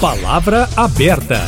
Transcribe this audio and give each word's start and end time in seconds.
Palavra 0.00 0.68
aberta. 0.76 1.40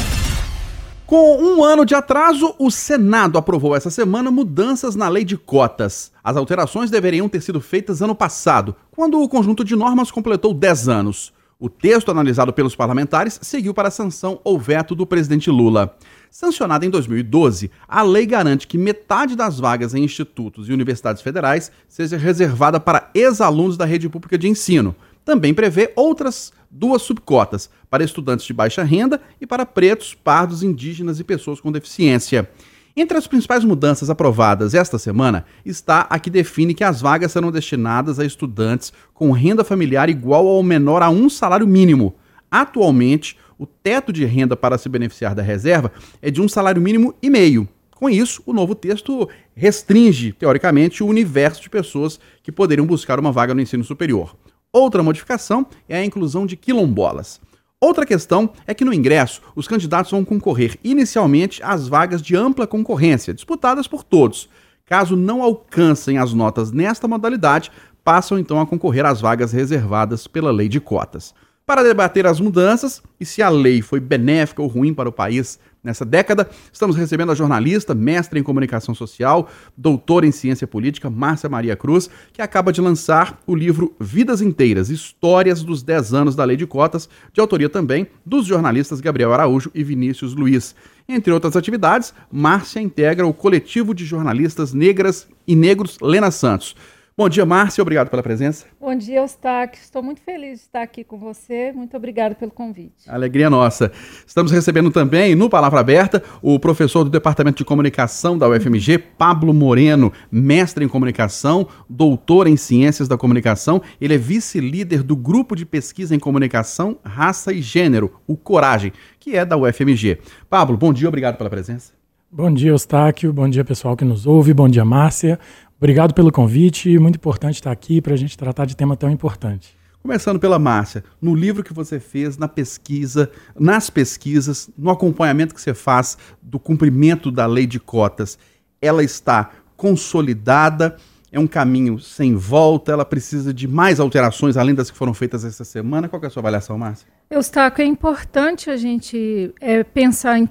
Com 1.06 1.40
um 1.40 1.62
ano 1.62 1.86
de 1.86 1.94
atraso, 1.94 2.52
o 2.58 2.68
Senado 2.68 3.38
aprovou 3.38 3.76
essa 3.76 3.90
semana 3.90 4.28
mudanças 4.28 4.96
na 4.96 5.08
lei 5.08 5.24
de 5.24 5.36
cotas. 5.36 6.10
As 6.22 6.36
alterações 6.36 6.90
deveriam 6.90 7.28
ter 7.28 7.42
sido 7.42 7.60
feitas 7.60 8.02
ano 8.02 8.12
passado, 8.12 8.74
quando 8.90 9.22
o 9.22 9.28
conjunto 9.28 9.62
de 9.62 9.76
normas 9.76 10.10
completou 10.10 10.52
10 10.52 10.88
anos. 10.88 11.32
O 11.60 11.68
texto 11.68 12.10
analisado 12.10 12.52
pelos 12.52 12.74
parlamentares 12.74 13.38
seguiu 13.40 13.72
para 13.72 13.86
a 13.86 13.92
sanção 13.92 14.40
ou 14.42 14.58
veto 14.58 14.96
do 14.96 15.06
presidente 15.06 15.48
Lula. 15.48 15.96
Sancionada 16.28 16.84
em 16.84 16.90
2012, 16.90 17.70
a 17.86 18.02
lei 18.02 18.26
garante 18.26 18.66
que 18.66 18.76
metade 18.76 19.36
das 19.36 19.60
vagas 19.60 19.94
em 19.94 20.02
institutos 20.02 20.68
e 20.68 20.72
universidades 20.72 21.22
federais 21.22 21.70
seja 21.88 22.16
reservada 22.16 22.80
para 22.80 23.10
ex-alunos 23.14 23.76
da 23.76 23.84
rede 23.84 24.08
pública 24.08 24.36
de 24.36 24.48
ensino. 24.48 24.96
Também 25.24 25.54
prevê 25.54 25.92
outras 25.96 26.52
duas 26.70 27.02
subcotas, 27.02 27.68
para 27.90 28.04
estudantes 28.04 28.46
de 28.46 28.52
baixa 28.52 28.84
renda 28.84 29.20
e 29.40 29.46
para 29.46 29.66
pretos, 29.66 30.14
pardos, 30.14 30.62
indígenas 30.62 31.18
e 31.18 31.24
pessoas 31.24 31.60
com 31.60 31.72
deficiência. 31.72 32.48
Entre 32.96 33.16
as 33.16 33.26
principais 33.26 33.64
mudanças 33.64 34.10
aprovadas 34.10 34.74
esta 34.74 34.98
semana 34.98 35.44
está 35.64 36.06
a 36.10 36.18
que 36.18 36.30
define 36.30 36.74
que 36.74 36.84
as 36.84 37.00
vagas 37.00 37.32
serão 37.32 37.50
destinadas 37.50 38.18
a 38.18 38.24
estudantes 38.24 38.92
com 39.12 39.32
renda 39.32 39.64
familiar 39.64 40.08
igual 40.08 40.44
ou 40.44 40.62
menor 40.62 41.02
a 41.02 41.10
um 41.10 41.28
salário 41.28 41.66
mínimo. 41.66 42.14
Atualmente, 42.50 43.36
o 43.58 43.66
teto 43.66 44.12
de 44.12 44.24
renda 44.24 44.56
para 44.56 44.78
se 44.78 44.88
beneficiar 44.88 45.34
da 45.34 45.42
reserva 45.42 45.92
é 46.20 46.30
de 46.30 46.40
um 46.40 46.48
salário 46.48 46.80
mínimo 46.80 47.14
e 47.22 47.30
meio. 47.30 47.68
Com 47.94 48.08
isso, 48.08 48.42
o 48.46 48.52
novo 48.52 48.74
texto 48.74 49.28
restringe, 49.54 50.32
teoricamente, 50.32 51.02
o 51.02 51.06
universo 51.06 51.60
de 51.60 51.68
pessoas 51.68 52.18
que 52.42 52.50
poderiam 52.50 52.86
buscar 52.86 53.20
uma 53.20 53.30
vaga 53.30 53.54
no 53.54 53.60
ensino 53.60 53.84
superior. 53.84 54.34
Outra 54.72 55.02
modificação 55.02 55.66
é 55.88 55.96
a 55.96 56.04
inclusão 56.04 56.46
de 56.46 56.56
quilombolas. 56.56 57.40
Outra 57.80 58.06
questão 58.06 58.50
é 58.68 58.72
que 58.72 58.84
no 58.84 58.94
ingresso, 58.94 59.42
os 59.56 59.66
candidatos 59.66 60.12
vão 60.12 60.24
concorrer 60.24 60.78
inicialmente 60.84 61.60
às 61.62 61.88
vagas 61.88 62.22
de 62.22 62.36
ampla 62.36 62.68
concorrência, 62.68 63.34
disputadas 63.34 63.88
por 63.88 64.04
todos. 64.04 64.48
Caso 64.86 65.16
não 65.16 65.42
alcancem 65.42 66.18
as 66.18 66.32
notas 66.32 66.70
nesta 66.70 67.08
modalidade, 67.08 67.72
passam 68.04 68.38
então 68.38 68.60
a 68.60 68.66
concorrer 68.66 69.04
às 69.04 69.20
vagas 69.20 69.50
reservadas 69.50 70.28
pela 70.28 70.52
lei 70.52 70.68
de 70.68 70.78
cotas 70.78 71.34
para 71.70 71.84
debater 71.84 72.26
as 72.26 72.40
mudanças 72.40 73.00
e 73.20 73.24
se 73.24 73.40
a 73.40 73.48
lei 73.48 73.80
foi 73.80 74.00
benéfica 74.00 74.60
ou 74.60 74.66
ruim 74.66 74.92
para 74.92 75.08
o 75.08 75.12
país 75.12 75.56
nessa 75.82 76.04
década. 76.04 76.48
Estamos 76.72 76.96
recebendo 76.96 77.32
a 77.32 77.34
jornalista, 77.34 77.94
mestre 77.94 78.38
em 78.38 78.42
comunicação 78.42 78.94
social, 78.94 79.48
doutora 79.76 80.26
em 80.26 80.32
ciência 80.32 80.66
política, 80.66 81.10
Márcia 81.10 81.48
Maria 81.48 81.76
Cruz, 81.76 82.10
que 82.32 82.42
acaba 82.42 82.72
de 82.72 82.80
lançar 82.80 83.40
o 83.46 83.54
livro 83.54 83.94
Vidas 83.98 84.42
Inteiras, 84.42 84.90
Histórias 84.90 85.62
dos 85.62 85.82
10 85.82 86.14
anos 86.14 86.36
da 86.36 86.44
Lei 86.44 86.56
de 86.56 86.66
Cotas, 86.66 87.08
de 87.32 87.40
autoria 87.40 87.68
também 87.68 88.06
dos 88.24 88.46
jornalistas 88.46 89.00
Gabriel 89.00 89.32
Araújo 89.32 89.70
e 89.74 89.82
Vinícius 89.82 90.34
Luiz. 90.34 90.74
Entre 91.08 91.32
outras 91.32 91.56
atividades, 91.56 92.14
Márcia 92.30 92.80
integra 92.80 93.26
o 93.26 93.34
coletivo 93.34 93.92
de 93.94 94.04
jornalistas 94.04 94.72
negras 94.72 95.26
e 95.46 95.56
negros 95.56 95.98
Lena 96.00 96.30
Santos. 96.30 96.76
Bom 97.20 97.28
dia, 97.28 97.44
Márcia. 97.44 97.82
Obrigado 97.82 98.08
pela 98.08 98.22
presença. 98.22 98.64
Bom 98.80 98.96
dia, 98.96 99.18
Eustáquio. 99.18 99.78
Estou 99.78 100.02
muito 100.02 100.22
feliz 100.22 100.60
de 100.60 100.64
estar 100.64 100.80
aqui 100.80 101.04
com 101.04 101.18
você. 101.18 101.70
Muito 101.70 101.94
obrigado 101.94 102.34
pelo 102.34 102.50
convite. 102.50 103.04
Alegria 103.06 103.50
nossa. 103.50 103.92
Estamos 104.26 104.50
recebendo 104.50 104.90
também, 104.90 105.34
no 105.34 105.50
Palavra 105.50 105.80
Aberta, 105.80 106.22
o 106.40 106.58
professor 106.58 107.04
do 107.04 107.10
Departamento 107.10 107.58
de 107.58 107.64
Comunicação 107.66 108.38
da 108.38 108.48
UFMG, 108.48 108.96
Pablo 108.96 109.52
Moreno, 109.52 110.10
mestre 110.32 110.82
em 110.82 110.88
comunicação, 110.88 111.68
doutor 111.86 112.46
em 112.46 112.56
ciências 112.56 113.06
da 113.06 113.18
comunicação. 113.18 113.82
Ele 114.00 114.14
é 114.14 114.18
vice-líder 114.18 115.02
do 115.02 115.14
Grupo 115.14 115.54
de 115.54 115.66
Pesquisa 115.66 116.16
em 116.16 116.18
Comunicação, 116.18 116.96
Raça 117.04 117.52
e 117.52 117.60
Gênero, 117.60 118.14
o 118.26 118.34
Coragem, 118.34 118.94
que 119.18 119.36
é 119.36 119.44
da 119.44 119.58
UFMG. 119.58 120.20
Pablo, 120.48 120.74
bom 120.78 120.90
dia, 120.90 121.08
obrigado 121.08 121.36
pela 121.36 121.50
presença. 121.50 122.00
Bom 122.32 122.54
dia, 122.54 122.70
Eustáquio. 122.70 123.32
Bom 123.32 123.48
dia, 123.48 123.64
pessoal 123.64 123.96
que 123.96 124.04
nos 124.04 124.24
ouve. 124.24 124.54
Bom 124.54 124.68
dia, 124.68 124.84
Márcia. 124.84 125.36
Obrigado 125.80 126.12
pelo 126.12 126.30
convite. 126.30 126.98
Muito 126.98 127.16
importante 127.16 127.54
estar 127.54 127.72
aqui 127.72 128.02
para 128.02 128.12
a 128.12 128.16
gente 128.16 128.36
tratar 128.36 128.66
de 128.66 128.76
tema 128.76 128.98
tão 128.98 129.10
importante. 129.10 129.74
Começando 130.02 130.38
pela 130.38 130.58
Márcia, 130.58 131.02
no 131.22 131.34
livro 131.34 131.64
que 131.64 131.72
você 131.72 131.98
fez, 131.98 132.36
na 132.36 132.46
pesquisa, 132.46 133.30
nas 133.58 133.88
pesquisas, 133.88 134.68
no 134.76 134.90
acompanhamento 134.90 135.54
que 135.54 135.60
você 135.60 135.72
faz 135.72 136.18
do 136.42 136.58
cumprimento 136.58 137.30
da 137.30 137.46
lei 137.46 137.66
de 137.66 137.80
cotas, 137.80 138.38
ela 138.80 139.02
está 139.02 139.52
consolidada, 139.74 140.96
é 141.32 141.40
um 141.40 141.46
caminho 141.46 141.98
sem 141.98 142.36
volta, 142.36 142.92
ela 142.92 143.04
precisa 143.04 143.52
de 143.52 143.66
mais 143.66 143.98
alterações 144.00 144.58
além 144.58 144.74
das 144.74 144.90
que 144.90 144.98
foram 144.98 145.14
feitas 145.14 145.46
essa 145.46 145.64
semana. 145.64 146.10
Qual 146.10 146.22
é 146.22 146.26
a 146.26 146.30
sua 146.30 146.42
avaliação, 146.42 146.76
Márcia? 146.76 147.08
Eustáquio, 147.30 147.82
é 147.82 147.86
importante 147.86 148.68
a 148.68 148.76
gente 148.76 149.54
é, 149.58 149.82
pensar 149.82 150.38
em, 150.38 150.46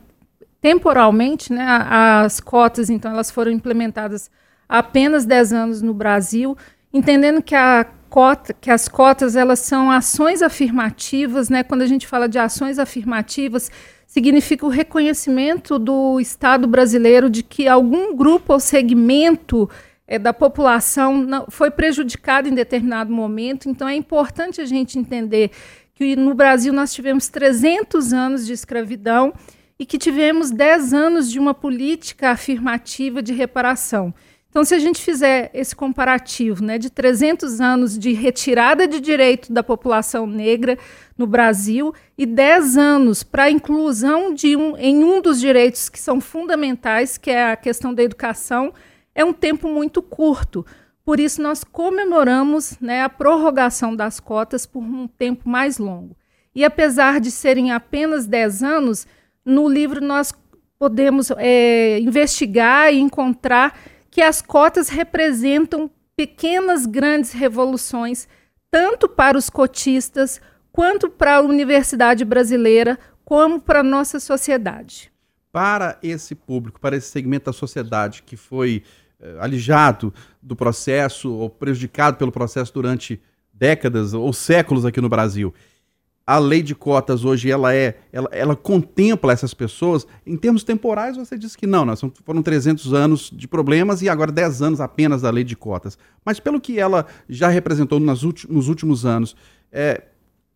temporalmente, 0.59 1.53
né, 1.53 1.68
as 1.68 2.40
cotas, 2.40 2.90
então, 2.90 3.12
elas 3.12 3.30
foram 3.30 3.52
implementadas 3.52 4.32
apenas 4.69 5.25
10 5.25 5.52
anos 5.52 5.81
no 5.81 5.94
Brasil, 5.94 6.56
entendendo 6.94 7.41
que 7.41 7.56
a 7.56 7.85
cota, 8.09 8.53
que 8.53 8.69
as 8.69 8.88
cotas 8.88 9.35
elas 9.35 9.59
são 9.59 9.90
ações 9.90 10.44
afirmativas, 10.44 11.50
né? 11.50 11.63
Quando 11.63 11.81
a 11.81 11.88
gente 11.88 12.07
fala 12.07 12.30
de 12.30 12.38
ações 12.38 12.78
afirmativas, 12.78 13.72
significa 14.06 14.66
o 14.66 14.69
reconhecimento 14.69 15.78
do 15.78 16.19
Estado 16.19 16.68
brasileiro 16.68 17.29
de 17.29 17.44
que 17.44 17.68
algum 17.68 18.16
grupo 18.16 18.53
ou 18.53 18.59
segmento 18.59 19.69
é, 20.08 20.18
da 20.18 20.34
população 20.34 21.18
não, 21.18 21.46
foi 21.50 21.69
prejudicado 21.69 22.47
em 22.47 22.53
determinado 22.53 23.12
momento. 23.12 23.69
Então 23.69 23.88
é 23.88 23.96
importante 23.96 24.62
a 24.62 24.66
gente 24.66 24.97
entender 24.97 25.52
que 25.94 26.16
no 26.16 26.34
Brasil 26.34 26.74
nós 26.74 26.94
tivemos 26.94 27.28
300 27.28 28.13
anos 28.13 28.46
de 28.46 28.53
escravidão 28.53 29.34
e 29.78 29.85
que 29.85 29.97
tivemos 29.97 30.50
10 30.50 30.94
anos 30.94 31.31
de 31.31 31.38
uma 31.38 31.53
política 31.53 32.31
afirmativa 32.31 33.22
de 33.22 33.34
reparação. 33.34 34.13
Então, 34.50 34.64
se 34.64 34.74
a 34.74 34.80
gente 34.80 35.00
fizer 35.00 35.52
esse 35.54 35.76
comparativo 35.76 36.64
né, 36.64 36.80
de 36.80 36.90
300 36.90 37.62
anos 37.62 37.98
de 37.98 38.14
retirada 38.14 38.88
de 38.88 39.00
direito 39.00 39.54
da 39.54 39.62
população 39.62 40.26
negra 40.26 40.76
no 41.16 41.28
Brasil 41.28 41.94
e 42.18 42.26
10 42.26 42.76
anos 42.76 43.22
para 43.22 43.44
a 43.44 43.52
inclusão 43.52 44.34
de 44.34 44.56
um, 44.56 44.76
em 44.76 45.04
um 45.04 45.22
dos 45.22 45.40
direitos 45.40 45.88
que 45.88 46.00
são 46.00 46.20
fundamentais, 46.20 47.16
que 47.16 47.30
é 47.30 47.52
a 47.52 47.56
questão 47.56 47.94
da 47.94 48.02
educação, 48.02 48.74
é 49.14 49.24
um 49.24 49.34
tempo 49.34 49.68
muito 49.70 50.02
curto. 50.02 50.66
Por 51.06 51.20
isso, 51.20 51.42
nós 51.44 51.64
comemoramos 51.64 52.76
né, 52.82 53.04
a 53.04 53.09
prorrogação 53.09 53.96
das 53.96 54.20
cotas 54.20 54.66
por 54.66 54.82
um 54.82 55.08
tempo 55.08 55.48
mais 55.48 55.78
longo. 55.78 56.18
E 56.56 56.66
apesar 56.66 57.20
de 57.20 57.30
serem 57.30 57.72
apenas 57.72 58.26
10 58.26 58.64
anos, 58.64 59.08
no 59.46 59.70
livro 59.70 60.04
nós 60.04 60.34
podemos 60.78 61.32
é, 61.38 62.00
investigar 62.00 62.92
e 62.94 63.00
encontrar 63.00 63.78
que 64.09 64.22
as 64.22 64.42
cotas 64.42 64.90
representam 64.90 65.90
pequenas 66.16 66.86
grandes 66.86 67.31
revoluções, 67.31 68.28
tanto 68.70 69.08
para 69.08 69.38
os 69.38 69.50
cotistas, 69.50 70.42
quanto 70.72 71.09
para 71.09 71.38
a 71.38 71.42
universidade 71.42 72.25
brasileira, 72.25 72.97
como 73.24 73.59
para 73.59 73.80
a 73.80 73.84
nossa 73.84 74.20
sociedade. 74.20 75.12
Para 75.52 75.97
esse 76.03 76.36
público, 76.36 76.80
para 76.80 76.96
esse 76.96 77.08
segmento 77.08 77.46
da 77.46 77.53
sociedade 77.53 78.24
que 78.24 78.36
foi 78.36 78.84
eh, 79.20 79.38
alijado 79.40 80.14
do 80.41 80.56
processo 80.56 81.34
ou 81.34 81.50
prejudicado 81.50 82.18
pelo 82.18 82.31
processo 82.31 82.74
durante 82.74 83.22
décadas 83.53 84.14
ou 84.14 84.31
séculos 84.31 84.86
aqui 84.86 85.02
no 85.02 85.09
Brasil, 85.09 85.53
a 86.29 86.38
lei 86.38 86.62
de 86.62 86.75
cotas 86.75 87.25
hoje 87.25 87.50
ela 87.50 87.73
é 87.73 87.95
ela, 88.13 88.29
ela 88.31 88.56
contempla 88.56 89.34
essas 89.34 89.51
pessoas. 89.51 90.06
Em 90.23 90.38
termos 90.38 90.63
temporais 90.63 91.17
você 91.17 91.35
diz 91.35 91.56
que 91.56 91.66
não, 91.66 91.84
nós 91.84 92.00
foram 92.23 92.44
300 92.44 92.94
anos 92.94 93.31
de 93.34 93.47
problemas 93.47 94.03
e 94.03 94.09
agora 94.09 94.31
10 94.31 94.62
anos 94.62 94.79
apenas 94.79 95.23
da 95.23 95.31
lei 95.31 95.44
de 95.44 95.56
cotas. 95.56 95.97
Mas 96.23 96.40
pelo 96.40 96.62
que 96.62 96.79
ela 96.79 97.07
já 97.28 97.47
representou 97.47 98.00
nos, 98.00 98.22
nos 98.47 98.67
últimos 98.67 99.07
anos 99.07 99.35
é, 99.72 100.03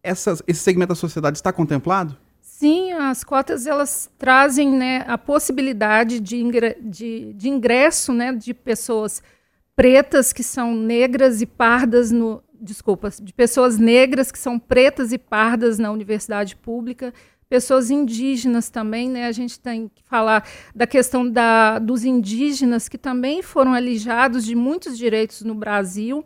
essas, 0.04 0.44
esse 0.46 0.60
segmento 0.60 0.90
da 0.90 0.96
sociedade 0.96 1.40
está 1.40 1.52
contemplado? 1.52 2.16
Sim, 2.40 2.92
as 2.92 3.24
cotas 3.24 3.66
elas 3.66 4.12
trazem 4.16 4.70
né, 4.70 5.04
a 5.08 5.18
possibilidade 5.18 6.20
de, 6.20 6.38
ingre 6.38 6.78
de, 6.84 7.34
de 7.34 7.50
ingresso 7.50 8.14
né, 8.14 8.32
de 8.32 8.54
pessoas 8.54 9.24
pretas 9.76 10.32
que 10.32 10.44
são 10.44 10.76
negras 10.76 11.42
e 11.42 11.48
pardas 11.48 12.12
no, 12.12 12.44
desculpa, 12.64 13.10
de 13.22 13.34
pessoas 13.34 13.78
negras 13.78 14.32
que 14.32 14.40
são 14.40 14.58
pretas 14.58 15.12
e 15.12 15.18
pardas 15.18 15.78
na 15.78 15.92
universidade 15.92 16.56
pública, 16.56 17.14
pessoas 17.50 17.92
indígenas 17.92 18.70
também, 18.70 19.10
né? 19.10 19.28
A 19.28 19.32
gente 19.32 19.60
tem 19.60 19.90
que 19.94 20.02
falar 20.04 20.48
da 20.74 20.88
questão 20.88 21.30
da, 21.30 21.78
dos 21.78 22.04
indígenas 22.04 22.88
que 22.88 22.98
também 22.98 23.44
foram 23.44 23.74
alijados 23.74 24.46
de 24.46 24.56
muitos 24.56 24.98
direitos 24.98 25.42
no 25.42 25.54
Brasil. 25.54 26.24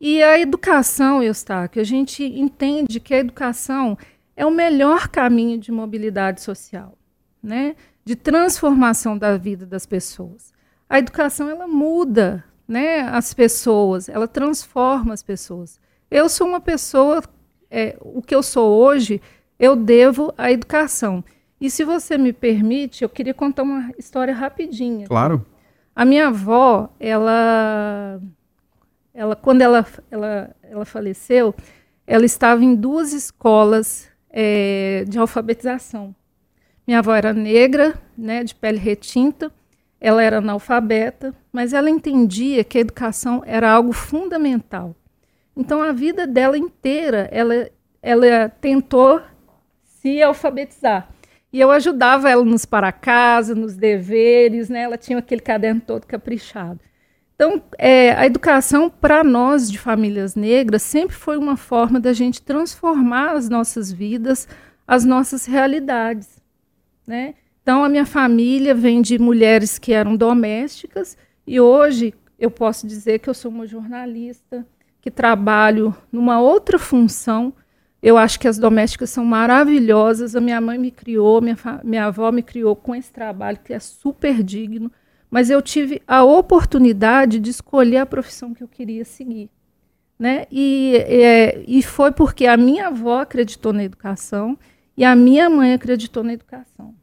E 0.00 0.22
a 0.22 0.38
educação, 0.38 1.22
Eustáquio, 1.22 1.82
a 1.82 1.84
gente 1.84 2.24
entende 2.24 3.00
que 3.00 3.12
a 3.12 3.18
educação 3.18 3.98
é 4.36 4.46
o 4.46 4.50
melhor 4.50 5.08
caminho 5.08 5.58
de 5.58 5.70
mobilidade 5.70 6.40
social, 6.40 6.96
né? 7.42 7.76
De 8.04 8.16
transformação 8.16 9.18
da 9.18 9.36
vida 9.36 9.66
das 9.66 9.84
pessoas. 9.84 10.52
A 10.88 10.98
educação 10.98 11.50
ela 11.50 11.66
muda 11.66 12.44
né, 12.66 13.00
as 13.00 13.34
pessoas, 13.34 14.08
ela 14.08 14.28
transforma 14.28 15.12
as 15.12 15.22
pessoas. 15.22 15.80
Eu 16.10 16.28
sou 16.28 16.46
uma 16.46 16.60
pessoa, 16.60 17.22
é, 17.70 17.96
o 18.00 18.22
que 18.22 18.34
eu 18.34 18.42
sou 18.42 18.78
hoje, 18.80 19.20
eu 19.58 19.76
devo 19.76 20.32
à 20.36 20.50
educação. 20.50 21.24
E 21.60 21.70
se 21.70 21.84
você 21.84 22.18
me 22.18 22.32
permite, 22.32 23.04
eu 23.04 23.08
queria 23.08 23.32
contar 23.32 23.62
uma 23.62 23.90
história 23.96 24.34
rapidinha. 24.34 25.06
Claro. 25.06 25.46
A 25.94 26.04
minha 26.04 26.28
avó, 26.28 26.92
ela, 26.98 28.20
ela 29.14 29.36
quando 29.36 29.60
ela, 29.60 29.86
ela, 30.10 30.56
ela 30.62 30.84
faleceu, 30.84 31.54
ela 32.06 32.24
estava 32.24 32.64
em 32.64 32.74
duas 32.74 33.12
escolas 33.12 34.08
é, 34.28 35.04
de 35.06 35.18
alfabetização. 35.18 36.14
Minha 36.86 36.98
avó 36.98 37.14
era 37.14 37.32
negra, 37.32 37.94
né, 38.18 38.42
de 38.42 38.54
pele 38.54 38.78
retinta, 38.78 39.52
ela 40.02 40.20
era 40.20 40.38
analfabeta, 40.38 41.32
mas 41.52 41.72
ela 41.72 41.88
entendia 41.88 42.64
que 42.64 42.76
a 42.76 42.80
educação 42.80 43.40
era 43.46 43.70
algo 43.70 43.92
fundamental. 43.92 44.96
Então, 45.56 45.80
a 45.80 45.92
vida 45.92 46.26
dela 46.26 46.58
inteira, 46.58 47.28
ela, 47.30 47.70
ela 48.02 48.48
tentou 48.48 49.22
se 49.84 50.20
alfabetizar. 50.20 51.08
E 51.52 51.60
eu 51.60 51.70
ajudava 51.70 52.28
ela 52.28 52.44
nos 52.44 52.64
para 52.64 52.90
casa, 52.90 53.54
nos 53.54 53.76
deveres, 53.76 54.68
né? 54.68 54.82
Ela 54.82 54.98
tinha 54.98 55.18
aquele 55.18 55.40
caderno 55.40 55.80
todo 55.80 56.04
caprichado. 56.04 56.80
Então, 57.36 57.62
é, 57.78 58.10
a 58.12 58.26
educação 58.26 58.90
para 58.90 59.22
nós 59.22 59.70
de 59.70 59.78
famílias 59.78 60.34
negras 60.34 60.82
sempre 60.82 61.14
foi 61.14 61.36
uma 61.36 61.56
forma 61.56 62.00
da 62.00 62.12
gente 62.12 62.42
transformar 62.42 63.36
as 63.36 63.48
nossas 63.48 63.92
vidas, 63.92 64.48
as 64.84 65.04
nossas 65.04 65.46
realidades, 65.46 66.42
né? 67.06 67.34
Então, 67.62 67.84
a 67.84 67.88
minha 67.88 68.06
família 68.06 68.74
vem 68.74 69.00
de 69.00 69.18
mulheres 69.18 69.78
que 69.78 69.92
eram 69.92 70.16
domésticas 70.16 71.16
e 71.46 71.60
hoje 71.60 72.12
eu 72.38 72.50
posso 72.50 72.86
dizer 72.86 73.20
que 73.20 73.30
eu 73.30 73.34
sou 73.34 73.50
uma 73.50 73.66
jornalista 73.66 74.66
que 75.00 75.10
trabalho 75.10 75.94
numa 76.10 76.40
outra 76.40 76.78
função 76.78 77.54
eu 78.02 78.18
acho 78.18 78.40
que 78.40 78.48
as 78.48 78.58
domésticas 78.58 79.10
são 79.10 79.24
maravilhosas. 79.24 80.34
A 80.34 80.40
minha 80.40 80.60
mãe 80.60 80.76
me 80.76 80.90
criou, 80.90 81.40
minha, 81.40 81.56
minha 81.84 82.06
avó 82.06 82.32
me 82.32 82.42
criou 82.42 82.74
com 82.74 82.94
esse 82.94 83.12
trabalho 83.12 83.60
que 83.64 83.72
é 83.72 83.78
super 83.78 84.42
digno. 84.42 84.90
Mas 85.30 85.48
eu 85.48 85.62
tive 85.62 86.02
a 86.06 86.24
oportunidade 86.24 87.38
de 87.38 87.50
escolher 87.50 87.98
a 87.98 88.06
profissão 88.06 88.52
que 88.52 88.62
eu 88.62 88.68
queria 88.68 89.04
seguir. 89.04 89.48
Né? 90.18 90.46
E, 90.50 90.96
é, 91.06 91.64
e 91.66 91.82
foi 91.82 92.10
porque 92.10 92.46
a 92.46 92.56
minha 92.56 92.88
avó 92.88 93.20
acreditou 93.20 93.72
na 93.72 93.84
educação 93.84 94.58
e 94.96 95.04
a 95.04 95.14
minha 95.14 95.48
mãe 95.48 95.72
acreditou 95.72 96.24
na 96.24 96.32
educação. 96.32 96.94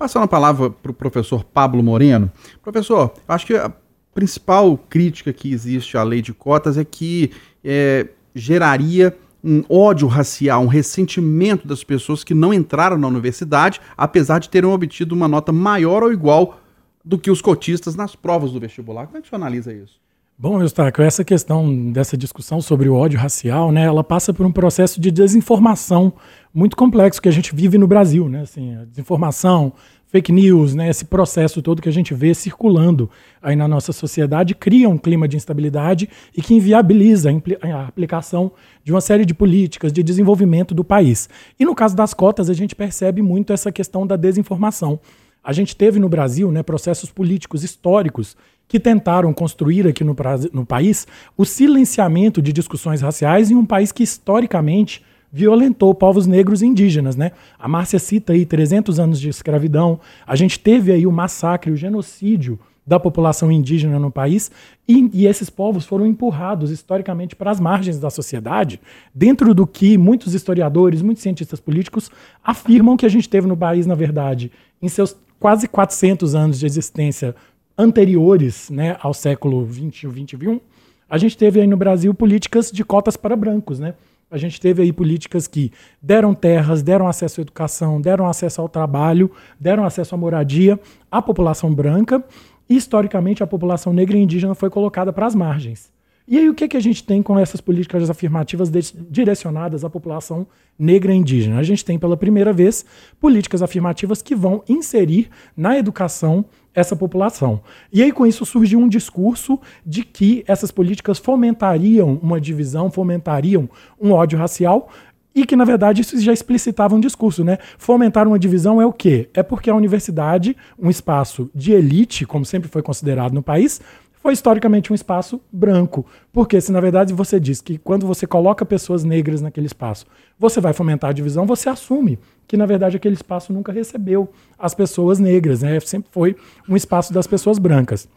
Passando 0.00 0.22
a 0.22 0.28
palavra 0.28 0.70
para 0.70 0.90
o 0.90 0.94
professor 0.94 1.44
Pablo 1.44 1.82
Moreno. 1.82 2.32
Professor, 2.62 3.12
acho 3.28 3.46
que 3.46 3.54
a 3.54 3.70
principal 4.14 4.78
crítica 4.88 5.30
que 5.30 5.52
existe 5.52 5.94
à 5.94 6.02
lei 6.02 6.22
de 6.22 6.32
cotas 6.32 6.78
é 6.78 6.84
que 6.86 7.32
é, 7.62 8.08
geraria 8.34 9.14
um 9.44 9.62
ódio 9.68 10.08
racial, 10.08 10.62
um 10.62 10.68
ressentimento 10.68 11.68
das 11.68 11.84
pessoas 11.84 12.24
que 12.24 12.32
não 12.32 12.54
entraram 12.54 12.96
na 12.96 13.06
universidade, 13.06 13.78
apesar 13.94 14.38
de 14.38 14.48
terem 14.48 14.70
obtido 14.70 15.14
uma 15.14 15.28
nota 15.28 15.52
maior 15.52 16.02
ou 16.02 16.10
igual 16.10 16.62
do 17.04 17.18
que 17.18 17.30
os 17.30 17.42
cotistas 17.42 17.94
nas 17.94 18.16
provas 18.16 18.52
do 18.52 18.58
vestibular. 18.58 19.04
Como 19.04 19.18
é 19.18 19.20
que 19.20 19.28
você 19.28 19.34
analisa 19.34 19.70
isso? 19.70 20.00
Bom, 20.42 20.58
Eustáquio, 20.62 21.04
essa 21.04 21.22
questão 21.22 21.92
dessa 21.92 22.16
discussão 22.16 22.62
sobre 22.62 22.88
o 22.88 22.94
ódio 22.94 23.20
racial, 23.20 23.70
né, 23.70 23.84
ela 23.84 24.02
passa 24.02 24.32
por 24.32 24.46
um 24.46 24.50
processo 24.50 24.98
de 24.98 25.10
desinformação 25.10 26.14
muito 26.54 26.78
complexo 26.78 27.20
que 27.20 27.28
a 27.28 27.30
gente 27.30 27.54
vive 27.54 27.76
no 27.76 27.86
Brasil, 27.86 28.26
né, 28.26 28.40
assim, 28.40 28.74
a 28.74 28.86
desinformação, 28.86 29.70
fake 30.06 30.32
news, 30.32 30.74
né, 30.74 30.88
esse 30.88 31.04
processo 31.04 31.60
todo 31.60 31.82
que 31.82 31.90
a 31.90 31.92
gente 31.92 32.14
vê 32.14 32.32
circulando 32.32 33.10
aí 33.42 33.54
na 33.54 33.68
nossa 33.68 33.92
sociedade 33.92 34.54
cria 34.54 34.88
um 34.88 34.96
clima 34.96 35.28
de 35.28 35.36
instabilidade 35.36 36.08
e 36.34 36.40
que 36.40 36.54
inviabiliza 36.54 37.28
a 37.60 37.86
aplicação 37.86 38.50
de 38.82 38.92
uma 38.92 39.02
série 39.02 39.26
de 39.26 39.34
políticas 39.34 39.92
de 39.92 40.02
desenvolvimento 40.02 40.74
do 40.74 40.82
país. 40.82 41.28
E 41.58 41.66
no 41.66 41.74
caso 41.74 41.94
das 41.94 42.14
cotas, 42.14 42.48
a 42.48 42.54
gente 42.54 42.74
percebe 42.74 43.20
muito 43.20 43.52
essa 43.52 43.70
questão 43.70 44.06
da 44.06 44.16
desinformação. 44.16 45.00
A 45.50 45.52
gente 45.52 45.74
teve 45.74 45.98
no 45.98 46.08
Brasil 46.08 46.52
né, 46.52 46.62
processos 46.62 47.10
políticos 47.10 47.64
históricos 47.64 48.36
que 48.68 48.78
tentaram 48.78 49.34
construir 49.34 49.84
aqui 49.84 50.04
no, 50.04 50.14
no 50.52 50.64
país 50.64 51.08
o 51.36 51.44
silenciamento 51.44 52.40
de 52.40 52.52
discussões 52.52 53.00
raciais 53.00 53.50
em 53.50 53.56
um 53.56 53.66
país 53.66 53.90
que 53.90 54.04
historicamente 54.04 55.04
violentou 55.32 55.92
povos 55.92 56.24
negros 56.24 56.62
e 56.62 56.66
indígenas, 56.66 57.16
né? 57.16 57.32
A 57.58 57.66
Márcia 57.66 57.98
cita 57.98 58.32
aí 58.32 58.46
300 58.46 59.00
anos 59.00 59.18
de 59.18 59.28
escravidão. 59.28 59.98
A 60.24 60.36
gente 60.36 60.56
teve 60.56 60.92
aí 60.92 61.04
o 61.04 61.10
massacre, 61.10 61.72
o 61.72 61.76
genocídio 61.76 62.56
da 62.86 63.00
população 63.00 63.50
indígena 63.50 63.98
no 63.98 64.10
país 64.10 64.52
e, 64.86 65.10
e 65.12 65.26
esses 65.26 65.50
povos 65.50 65.84
foram 65.84 66.06
empurrados 66.06 66.70
historicamente 66.70 67.34
para 67.34 67.50
as 67.50 67.58
margens 67.58 67.98
da 67.98 68.08
sociedade, 68.08 68.80
dentro 69.12 69.52
do 69.52 69.66
que 69.66 69.98
muitos 69.98 70.32
historiadores, 70.32 71.02
muitos 71.02 71.24
cientistas 71.24 71.58
políticos 71.58 72.08
afirmam 72.42 72.96
que 72.96 73.04
a 73.04 73.08
gente 73.08 73.28
teve 73.28 73.48
no 73.48 73.56
país, 73.56 73.84
na 73.84 73.96
verdade, 73.96 74.52
em 74.80 74.88
seus 74.88 75.16
quase 75.40 75.66
400 75.66 76.34
anos 76.34 76.60
de 76.60 76.66
existência 76.66 77.34
anteriores 77.76 78.68
né, 78.68 78.96
ao 79.00 79.14
século 79.14 79.64
20 79.64 80.02
e 80.02 80.06
21, 80.06 80.60
a 81.08 81.16
gente 81.16 81.36
teve 81.36 81.60
aí 81.60 81.66
no 81.66 81.78
Brasil 81.78 82.12
políticas 82.14 82.70
de 82.70 82.84
cotas 82.84 83.16
para 83.16 83.34
brancos, 83.34 83.80
né? 83.80 83.94
A 84.30 84.38
gente 84.38 84.60
teve 84.60 84.80
aí 84.80 84.92
políticas 84.92 85.48
que 85.48 85.72
deram 86.00 86.32
terras, 86.32 86.84
deram 86.84 87.08
acesso 87.08 87.40
à 87.40 87.42
educação, 87.42 88.00
deram 88.00 88.28
acesso 88.28 88.60
ao 88.60 88.68
trabalho, 88.68 89.28
deram 89.58 89.84
acesso 89.84 90.14
à 90.14 90.18
moradia 90.18 90.78
à 91.10 91.20
população 91.20 91.74
branca. 91.74 92.22
E, 92.68 92.76
historicamente, 92.76 93.42
a 93.42 93.46
população 93.46 93.92
negra 93.92 94.16
e 94.16 94.22
indígena 94.22 94.54
foi 94.54 94.70
colocada 94.70 95.12
para 95.12 95.26
as 95.26 95.34
margens. 95.34 95.90
E 96.30 96.38
aí, 96.38 96.48
o 96.48 96.54
que, 96.54 96.68
que 96.68 96.76
a 96.76 96.80
gente 96.80 97.02
tem 97.02 97.20
com 97.24 97.36
essas 97.36 97.60
políticas 97.60 98.08
afirmativas 98.08 98.70
direcionadas 99.10 99.84
à 99.84 99.90
população 99.90 100.46
negra 100.78 101.12
e 101.12 101.16
indígena? 101.16 101.58
A 101.58 101.62
gente 101.64 101.84
tem, 101.84 101.98
pela 101.98 102.16
primeira 102.16 102.52
vez, 102.52 102.84
políticas 103.20 103.62
afirmativas 103.62 104.22
que 104.22 104.32
vão 104.32 104.62
inserir 104.68 105.28
na 105.56 105.76
educação 105.76 106.44
essa 106.72 106.94
população. 106.94 107.60
E 107.92 108.00
aí, 108.00 108.12
com 108.12 108.24
isso, 108.24 108.46
surgiu 108.46 108.78
um 108.78 108.88
discurso 108.88 109.58
de 109.84 110.04
que 110.04 110.44
essas 110.46 110.70
políticas 110.70 111.18
fomentariam 111.18 112.20
uma 112.22 112.40
divisão, 112.40 112.92
fomentariam 112.92 113.68
um 114.00 114.12
ódio 114.12 114.38
racial. 114.38 114.88
E 115.34 115.44
que, 115.44 115.56
na 115.56 115.64
verdade, 115.64 116.00
isso 116.00 116.20
já 116.20 116.32
explicitava 116.32 116.94
um 116.94 117.00
discurso, 117.00 117.42
né? 117.42 117.58
Fomentar 117.76 118.28
uma 118.28 118.38
divisão 118.38 118.80
é 118.80 118.86
o 118.86 118.92
quê? 118.92 119.28
É 119.34 119.42
porque 119.42 119.70
a 119.70 119.74
universidade, 119.74 120.56
um 120.78 120.90
espaço 120.90 121.50
de 121.52 121.72
elite, 121.72 122.24
como 122.24 122.44
sempre 122.44 122.68
foi 122.68 122.82
considerado 122.82 123.32
no 123.32 123.42
país, 123.42 123.80
foi 124.22 124.32
historicamente 124.32 124.92
um 124.92 124.94
espaço 124.94 125.40
branco. 125.52 126.06
Porque 126.32 126.60
se 126.60 126.70
na 126.70 126.80
verdade 126.80 127.12
você 127.12 127.40
diz 127.40 127.60
que 127.60 127.78
quando 127.78 128.06
você 128.06 128.26
coloca 128.26 128.64
pessoas 128.64 129.02
negras 129.02 129.40
naquele 129.40 129.66
espaço, 129.66 130.06
você 130.38 130.60
vai 130.60 130.72
fomentar 130.72 131.10
a 131.10 131.12
divisão, 131.12 131.46
você 131.46 131.68
assume 131.68 132.18
que 132.46 132.56
na 132.56 132.66
verdade 132.66 132.96
aquele 132.96 133.14
espaço 133.14 133.52
nunca 133.52 133.72
recebeu 133.72 134.28
as 134.58 134.74
pessoas 134.74 135.18
negras, 135.18 135.62
né? 135.62 135.80
Sempre 135.80 136.10
foi 136.12 136.36
um 136.68 136.76
espaço 136.76 137.12
das 137.12 137.26
pessoas 137.26 137.58
brancas. 137.58 138.08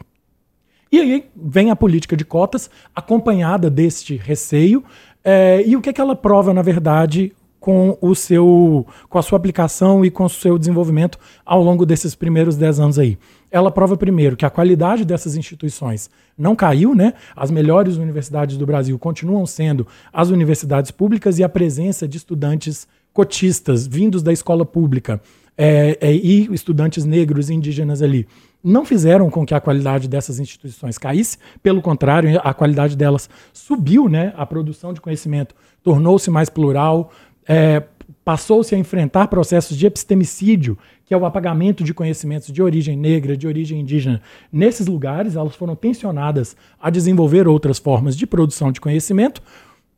E 0.92 1.00
aí 1.00 1.24
vem 1.34 1.70
a 1.70 1.76
política 1.76 2.16
de 2.16 2.24
cotas, 2.24 2.70
acompanhada 2.94 3.68
deste 3.68 4.16
receio. 4.16 4.84
É, 5.24 5.62
e 5.66 5.74
o 5.74 5.80
que, 5.80 5.90
é 5.90 5.92
que 5.92 6.00
ela 6.00 6.14
prova, 6.14 6.54
na 6.54 6.62
verdade, 6.62 7.32
com 7.64 7.96
o 7.98 8.14
seu 8.14 8.86
com 9.08 9.18
a 9.18 9.22
sua 9.22 9.38
aplicação 9.38 10.04
e 10.04 10.10
com 10.10 10.26
o 10.26 10.28
seu 10.28 10.58
desenvolvimento 10.58 11.18
ao 11.46 11.62
longo 11.62 11.86
desses 11.86 12.14
primeiros 12.14 12.58
dez 12.58 12.78
anos 12.78 12.98
aí. 12.98 13.16
Ela 13.50 13.70
prova 13.70 13.96
primeiro 13.96 14.36
que 14.36 14.44
a 14.44 14.50
qualidade 14.50 15.02
dessas 15.02 15.34
instituições 15.34 16.10
não 16.36 16.54
caiu, 16.54 16.94
né? 16.94 17.14
As 17.34 17.50
melhores 17.50 17.96
universidades 17.96 18.58
do 18.58 18.66
Brasil 18.66 18.98
continuam 18.98 19.46
sendo 19.46 19.86
as 20.12 20.28
universidades 20.28 20.90
públicas 20.90 21.38
e 21.38 21.42
a 21.42 21.48
presença 21.48 22.06
de 22.06 22.18
estudantes 22.18 22.86
cotistas 23.14 23.86
vindos 23.86 24.22
da 24.22 24.30
escola 24.30 24.66
pública 24.66 25.18
é, 25.56 25.96
é, 26.02 26.12
e 26.12 26.52
estudantes 26.52 27.06
negros 27.06 27.48
e 27.48 27.54
indígenas 27.54 28.02
ali 28.02 28.28
não 28.62 28.84
fizeram 28.84 29.30
com 29.30 29.44
que 29.44 29.54
a 29.54 29.60
qualidade 29.60 30.08
dessas 30.08 30.38
instituições 30.38 30.96
caísse, 30.96 31.36
pelo 31.62 31.82
contrário, 31.82 32.40
a 32.42 32.54
qualidade 32.54 32.96
delas 32.96 33.28
subiu, 33.52 34.08
né? 34.08 34.32
A 34.36 34.46
produção 34.46 34.94
de 34.94 35.02
conhecimento 35.02 35.54
tornou-se 35.82 36.30
mais 36.30 36.48
plural, 36.48 37.12
é, 37.46 37.82
passou-se 38.24 38.74
a 38.74 38.78
enfrentar 38.78 39.28
processos 39.28 39.76
de 39.76 39.86
epistemicídio, 39.86 40.78
que 41.04 41.12
é 41.12 41.16
o 41.16 41.26
apagamento 41.26 41.84
de 41.84 41.92
conhecimentos 41.92 42.52
de 42.52 42.62
origem 42.62 42.96
negra, 42.96 43.36
de 43.36 43.46
origem 43.46 43.80
indígena. 43.80 44.22
Nesses 44.50 44.86
lugares, 44.86 45.36
elas 45.36 45.54
foram 45.54 45.76
tensionadas 45.76 46.56
a 46.80 46.88
desenvolver 46.88 47.46
outras 47.46 47.78
formas 47.78 48.16
de 48.16 48.26
produção 48.26 48.72
de 48.72 48.80
conhecimento. 48.80 49.42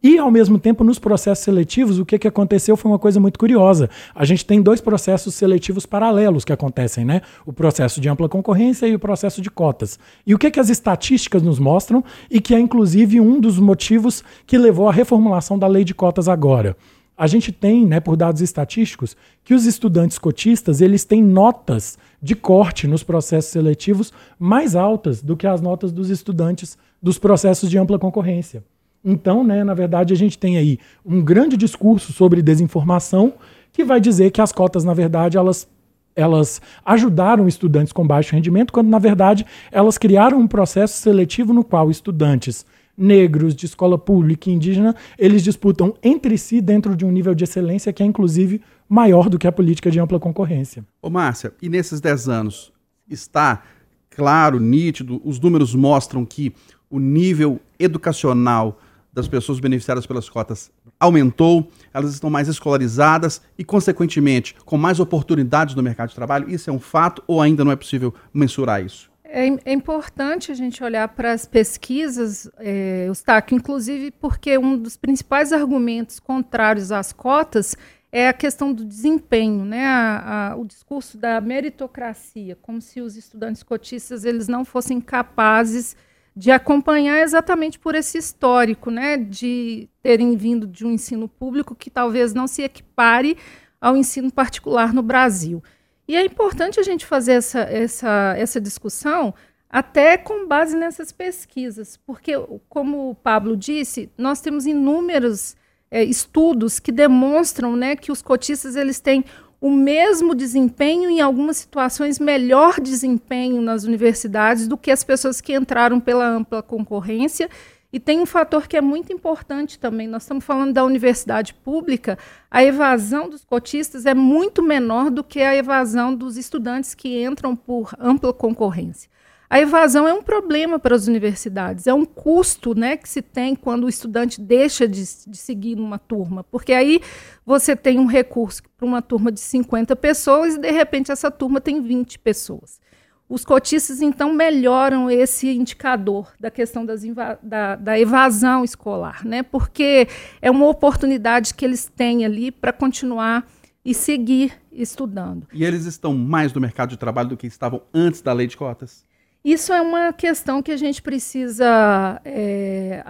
E, 0.03 0.19
ao 0.19 0.31
mesmo 0.31 0.59
tempo, 0.59 0.85
nos 0.85 0.99
processos 0.99 1.43
seletivos, 1.43 1.99
o 1.99 2.05
que, 2.05 2.19
que 2.19 2.29
aconteceu 2.29 2.77
foi 2.77 2.91
uma 2.91 2.99
coisa 2.99 3.19
muito 3.19 3.39
curiosa. 3.39 3.89
A 4.15 4.25
gente 4.25 4.45
tem 4.45 4.61
dois 4.61 4.81
processos 4.81 5.35
seletivos 5.35 5.87
paralelos 5.87 6.45
que 6.45 6.53
acontecem, 6.53 7.05
né? 7.05 7.23
O 7.47 7.53
processo 7.53 8.01
de 8.01 8.09
ampla 8.09 8.29
concorrência 8.29 8.87
e 8.87 8.95
o 8.95 8.99
processo 8.99 9.41
de 9.41 9.51
cotas. 9.51 9.99
E 10.27 10.35
o 10.35 10.39
que, 10.39 10.51
que 10.51 10.61
as 10.61 10.69
estatísticas 10.69 11.43
nos 11.43 11.59
mostram, 11.59 12.05
e 12.31 12.41
que 12.41 12.55
é, 12.55 12.59
inclusive, 12.61 13.21
um 13.21 13.41
dos 13.41 13.59
motivos 13.59 14.23
que 14.47 14.59
levou 14.59 14.89
à 14.89 14.93
reformulação 14.93 15.59
da 15.59 15.67
lei 15.67 15.83
de 15.83 15.95
cotas 15.95 16.29
agora 16.29 16.77
a 17.17 17.27
gente 17.27 17.51
tem, 17.51 17.87
né, 17.87 17.99
por 17.99 18.17
dados 18.17 18.43
estatísticos, 18.43 19.17
que 19.43 19.55
os 19.55 19.65
estudantes 19.65 20.19
cotistas 20.19 20.81
eles 20.81 21.05
têm 21.05 21.23
notas 21.23 21.99
de 22.21 22.35
corte 22.35 22.87
nos 22.87 23.03
processos 23.03 23.51
seletivos 23.51 24.13
mais 24.39 24.77
altas 24.77 25.23
do 25.23 25.37
que 25.37 25.47
as 25.47 25.61
notas 25.61 25.93
dos 25.93 26.11
estudantes 26.11 26.77
dos 27.01 27.19
processos 27.19 27.71
de 27.71 27.79
ampla 27.79 27.99
concorrência. 27.99 28.63
Então, 29.05 29.45
né, 29.45 29.63
na 29.63 29.73
verdade, 29.73 30.13
a 30.13 30.17
gente 30.17 30.37
tem 30.37 30.59
aí 30.59 30.79
um 31.05 31.23
grande 31.23 31.57
discurso 31.57 32.13
sobre 32.13 32.43
desinformação 32.43 33.35
que 33.73 33.85
vai 33.85 34.01
dizer 34.01 34.31
que 34.31 34.41
as 34.41 34.53
cotas, 34.53 34.85
na 34.85 34.93
verdade, 34.93 35.37
elas 35.37 35.69
elas 36.17 36.61
ajudaram 36.85 37.47
estudantes 37.47 37.93
com 37.93 38.07
baixo 38.07 38.35
rendimento, 38.35 38.73
quando 38.73 38.89
na 38.89 38.99
verdade 38.99 39.45
elas 39.71 39.99
criaram 39.99 40.41
um 40.41 40.49
processo 40.49 40.99
seletivo 40.99 41.53
no 41.53 41.63
qual 41.63 41.91
estudantes 41.91 42.65
negros 42.97 43.55
de 43.55 43.67
escola 43.67 43.99
pública 43.99 44.49
e 44.49 44.55
indígena, 44.55 44.97
eles 45.19 45.43
disputam 45.43 45.95
entre 46.03 46.39
si 46.39 46.63
dentro 46.63 46.97
de 46.97 47.05
um 47.05 47.11
nível 47.11 47.35
de 47.35 47.45
excelência 47.45 47.93
que 47.93 48.03
é 48.03 48.07
inclusive 48.07 48.63
maior 48.89 49.29
do 49.29 49.39
que 49.39 49.47
a 49.47 49.53
política 49.53 49.91
de 49.91 50.01
ampla 50.01 50.19
concorrência. 50.19 50.83
Ô 51.03 51.11
Márcia, 51.11 51.53
e 51.61 51.69
nesses 51.69 52.01
10 52.01 52.29
anos 52.29 52.73
está 53.09 53.63
claro, 54.09 54.59
nítido, 54.59 55.21
os 55.23 55.39
números 55.39 55.75
mostram 55.75 56.25
que 56.25 56.55
o 56.89 56.99
nível 56.99 57.61
educacional 57.79 58.81
das 59.13 59.29
pessoas 59.29 59.61
beneficiadas 59.61 60.07
pelas 60.07 60.29
cotas 60.29 60.71
aumentou, 60.99 61.71
elas 61.93 62.13
estão 62.13 62.31
mais 62.31 62.49
escolarizadas 62.49 63.43
e, 63.59 63.65
consequentemente, 63.65 64.55
com 64.65 64.77
mais 64.77 65.01
oportunidades 65.01 65.75
no 65.75 65.83
mercado 65.83 66.11
de 66.11 66.15
trabalho? 66.15 66.49
Isso 66.49 66.71
é 66.71 66.73
um 66.73 66.81
fato 66.81 67.23
ou 67.27 67.41
ainda 67.41 67.65
não 67.65 67.73
é 67.73 67.77
possível 67.77 68.15
mensurar 68.33 68.85
isso? 68.85 69.11
É, 69.25 69.47
é 69.65 69.73
importante 69.73 70.53
a 70.53 70.55
gente 70.55 70.83
olhar 70.83 71.09
para 71.09 71.33
as 71.33 71.45
pesquisas, 71.45 72.49
é, 72.59 73.07
Eustáquio, 73.09 73.57
inclusive 73.57 74.11
porque 74.13 74.57
um 74.57 74.79
dos 74.79 74.97
principais 74.97 75.53
argumentos 75.53 76.21
contrários 76.21 76.93
às 76.93 77.13
cotas 77.13 77.77
é 78.13 78.29
a 78.29 78.33
questão 78.33 78.73
do 78.73 78.85
desempenho, 78.85 79.65
né? 79.65 79.85
A, 79.85 80.53
a, 80.53 80.57
o 80.57 80.65
discurso 80.65 81.19
da 81.19 81.41
meritocracia, 81.41 82.57
como 82.63 82.81
se 82.81 83.01
os 83.01 83.17
estudantes 83.17 83.63
cotistas 83.63 84.25
eles 84.25 84.49
não 84.49 84.65
fossem 84.65 85.01
capazes 85.01 85.97
de 86.37 86.51
acompanhar 86.51 87.23
exatamente 87.23 87.79
por 87.79 87.95
esse 87.95 88.19
histórico, 88.19 88.91
né, 88.91 89.17
de 89.17 89.89
terem 90.03 90.37
vindo 90.37 90.67
de 90.67 90.85
um 90.85 90.91
ensino 90.91 91.27
público 91.27 91.75
que 91.75 91.89
talvez 91.89 92.35
não 92.35 92.47
se 92.47 92.63
equipare 92.63 93.39
ao 93.81 93.97
ensino 93.97 94.31
particular 94.31 94.93
no 94.93 95.03
Brasil. 95.03 95.63
E 96.07 96.15
é 96.15 96.23
importante 96.23 96.79
a 96.79 96.83
gente 96.83 97.07
fazer 97.07 97.33
essa, 97.33 97.61
essa, 97.61 98.35
essa 98.37 98.61
discussão 98.61 99.35
até 99.69 100.17
com 100.19 100.47
base 100.47 100.77
nessas 100.77 101.11
pesquisas, 101.11 101.97
porque, 102.07 102.33
como 102.69 103.11
o 103.11 103.15
Pablo 103.15 103.57
disse, 103.57 104.11
nós 104.17 104.41
temos 104.41 104.67
inúmeros 104.67 105.57
é, 105.91 106.05
estudos 106.05 106.79
que 106.79 106.93
demonstram 106.93 107.75
né, 107.75 107.97
que 107.97 108.13
os 108.13 108.21
cotistas 108.21 108.77
eles 108.77 109.01
têm 109.01 109.25
o 109.61 109.71
mesmo 109.71 110.35
desempenho, 110.35 111.09
em 111.09 111.21
algumas 111.21 111.57
situações, 111.57 112.19
melhor 112.19 112.81
desempenho 112.81 113.63
nas 113.63 113.85
universidades 113.85 114.69
do 114.69 114.77
que 114.77 114.91
as 114.91 115.03
pessoas 115.03 115.41
que 115.41 115.55
entraram 115.55 115.99
pela 115.99 116.27
ampla 116.27 116.63
concorrência. 116.63 117.49
E 117.93 117.99
tem 117.99 118.21
um 118.21 118.27
fator 118.27 118.69
que 118.69 118.77
é 118.77 118.81
muito 118.81 119.13
importante 119.13 119.79
também. 119.79 120.07
Nós 120.07 120.25
estamos 120.25 120.45
falando 120.45 120.73
da 120.75 120.85
universidade 120.85 121.55
pública, 121.55 122.19
a 122.51 122.63
evasão 122.63 123.29
dos 123.29 123.45
cotistas 123.45 124.05
é 124.05 124.13
muito 124.13 124.63
menor 124.63 125.11
do 125.11 125.25
que 125.25 125.41
a 125.41 125.57
evasão 125.57 126.15
dos 126.15 126.37
estudantes 126.37 126.95
que 126.95 127.25
entram 127.25 127.57
por 127.57 127.95
ampla 127.99 128.33
concorrência. 128.33 129.09
A 129.49 129.61
evasão 129.61 130.09
é 130.09 130.13
um 130.13 130.23
problema 130.23 130.79
para 130.79 130.97
as 130.97 131.07
universidades, 131.07 131.87
é 131.87 131.95
um 131.95 132.05
custo 132.05 132.75
né, 132.75 132.97
que 132.97 133.09
se 133.09 133.23
tem 133.23 133.55
quando 133.55 133.85
o 133.85 133.89
estudante 133.89 134.41
deixa 134.41 134.89
de, 134.89 135.03
de 135.03 135.37
seguir 135.37 135.77
numa 135.77 135.99
turma, 135.99 136.43
porque 136.45 136.73
aí 136.73 137.01
você 137.45 137.77
tem 137.77 137.99
um 137.99 138.07
recurso 138.07 138.63
para 138.77 138.87
uma 138.87 139.01
turma 139.01 139.31
de 139.31 139.41
50 139.41 139.95
pessoas 139.95 140.57
e, 140.57 140.59
de 140.59 140.71
repente, 140.71 141.13
essa 141.13 141.31
turma 141.31 141.61
tem 141.61 141.81
20 141.81 142.19
pessoas. 142.19 142.81
Os 143.29 143.45
cotistas, 143.45 144.01
então, 144.01 144.33
melhoram 144.33 145.11
esse 145.11 145.49
indicador 145.49 146.33
da 146.39 146.51
questão 146.51 146.87
da, 146.87 147.77
da, 147.77 147.99
evasão 147.99 148.63
escolar, 148.63 149.25
né? 149.25 149.43
porque 149.43 150.07
é 150.41 150.49
uma 150.49 150.67
oportunidade 150.67 151.55
que 151.55 151.65
eles 151.65 151.87
têm 151.89 152.25
ali 152.25 152.53
para 152.53 152.73
continuar 152.73 153.45
e 153.85 153.95
seguir 153.95 154.53
estudando. 154.73 155.47
E 155.53 155.65
eles 155.65 155.87
estão 155.87 156.13
mais 156.13 156.53
no 156.53 156.61
mercado 156.61 156.91
de 156.91 156.97
trabalho 156.97 157.29
do 157.29 157.37
que 157.37 157.47
estavam 157.47 157.83
antes 157.95 158.21
da 158.21 158.33
lei 158.33 158.49
de 158.49 158.57
cotas? 158.57 159.06
Isso 159.47 159.73
é 159.73 159.81
uma 159.81 160.13
questão 160.13 160.61
que 160.61 160.73
a 160.73 160.77
gente 160.77 161.01
precisa 161.01 162.21
é, 162.25 163.05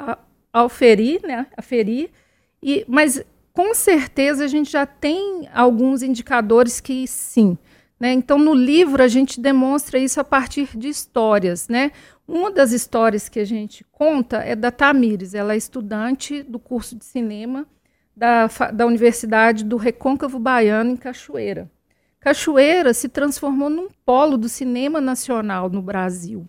auferir, 0.53 1.23
né? 1.23 1.47
aferir, 1.57 2.11
e, 2.63 2.85
mas 2.87 3.25
com 3.55 3.75
certeza 3.75 4.45
a 4.45 4.47
gente 4.47 4.71
já 4.71 4.85
tem 4.85 5.49
alguns 5.55 6.03
indicadores 6.03 6.79
que 6.79 7.07
sim. 7.07 7.57
Né? 7.99 8.13
Então, 8.13 8.37
no 8.37 8.53
livro, 8.53 9.03
a 9.03 9.09
gente 9.09 9.41
demonstra 9.41 9.99
isso 9.99 10.21
a 10.21 10.25
partir 10.25 10.77
de 10.77 10.91
histórias. 10.91 11.69
Né? 11.69 11.91
Uma 12.29 12.51
das 12.51 12.71
histórias 12.71 13.31
que 13.31 13.41
a 13.41 13.47
gente 13.47 13.83
conta 13.91 14.37
é 14.37 14.55
da 14.55 14.71
Tamires. 14.71 15.33
Ela 15.33 15.55
é 15.55 15.57
estudante 15.57 16.43
do 16.43 16.59
curso 16.59 16.97
de 16.97 17.07
cinema 17.07 17.67
da, 18.15 18.47
da 18.75 18.85
Universidade 18.85 19.65
do 19.65 19.79
Recôncavo 19.79 20.39
Baiano, 20.39 20.91
em 20.91 20.97
Cachoeira. 20.99 21.71
Cachoeira 22.27 22.93
se 22.93 23.09
transformou 23.09 23.71
num 23.71 23.87
polo 24.05 24.37
do 24.37 24.49
cinema 24.49 25.01
nacional 25.01 25.71
no 25.71 25.81
Brasil. 25.81 26.45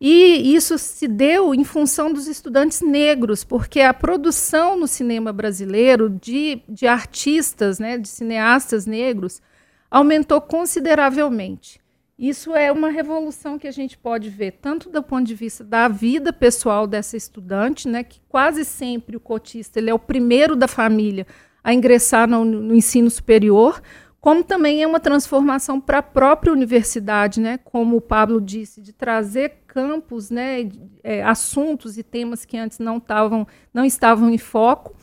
E 0.00 0.54
isso 0.54 0.78
se 0.78 1.06
deu 1.06 1.54
em 1.54 1.64
função 1.64 2.10
dos 2.10 2.26
estudantes 2.26 2.80
negros, 2.80 3.44
porque 3.44 3.82
a 3.82 3.92
produção 3.92 4.74
no 4.74 4.86
cinema 4.86 5.30
brasileiro 5.30 6.08
de, 6.08 6.62
de 6.66 6.86
artistas, 6.86 7.78
né, 7.78 7.98
de 7.98 8.08
cineastas 8.08 8.86
negros, 8.86 9.42
aumentou 9.90 10.40
consideravelmente. 10.40 11.78
Isso 12.18 12.54
é 12.54 12.72
uma 12.72 12.88
revolução 12.88 13.58
que 13.58 13.68
a 13.68 13.72
gente 13.72 13.98
pode 13.98 14.30
ver 14.30 14.52
tanto 14.62 14.88
do 14.88 15.02
ponto 15.02 15.26
de 15.26 15.34
vista 15.34 15.62
da 15.62 15.88
vida 15.88 16.32
pessoal 16.32 16.86
dessa 16.86 17.18
estudante, 17.18 17.86
né, 17.86 18.02
que 18.02 18.18
quase 18.30 18.64
sempre 18.64 19.14
o 19.14 19.20
cotista 19.20 19.78
ele 19.78 19.90
é 19.90 19.94
o 19.94 19.98
primeiro 19.98 20.56
da 20.56 20.66
família 20.66 21.26
a 21.62 21.74
ingressar 21.74 22.26
no, 22.26 22.46
no 22.46 22.74
ensino 22.74 23.10
superior, 23.10 23.82
como 24.20 24.42
também 24.42 24.82
é 24.82 24.86
uma 24.86 24.98
transformação 24.98 25.80
para 25.80 25.98
a 25.98 26.02
própria 26.02 26.52
universidade, 26.52 27.40
né? 27.40 27.58
como 27.58 27.96
o 27.96 28.00
Pablo 28.00 28.40
disse, 28.40 28.80
de 28.80 28.92
trazer 28.92 29.58
campos, 29.66 30.28
né? 30.28 30.68
É, 31.04 31.22
assuntos 31.22 31.96
e 31.96 32.02
temas 32.02 32.44
que 32.44 32.56
antes 32.56 32.78
não, 32.80 32.98
tavam, 32.98 33.46
não 33.72 33.84
estavam 33.84 34.28
em 34.28 34.38
foco. 34.38 34.94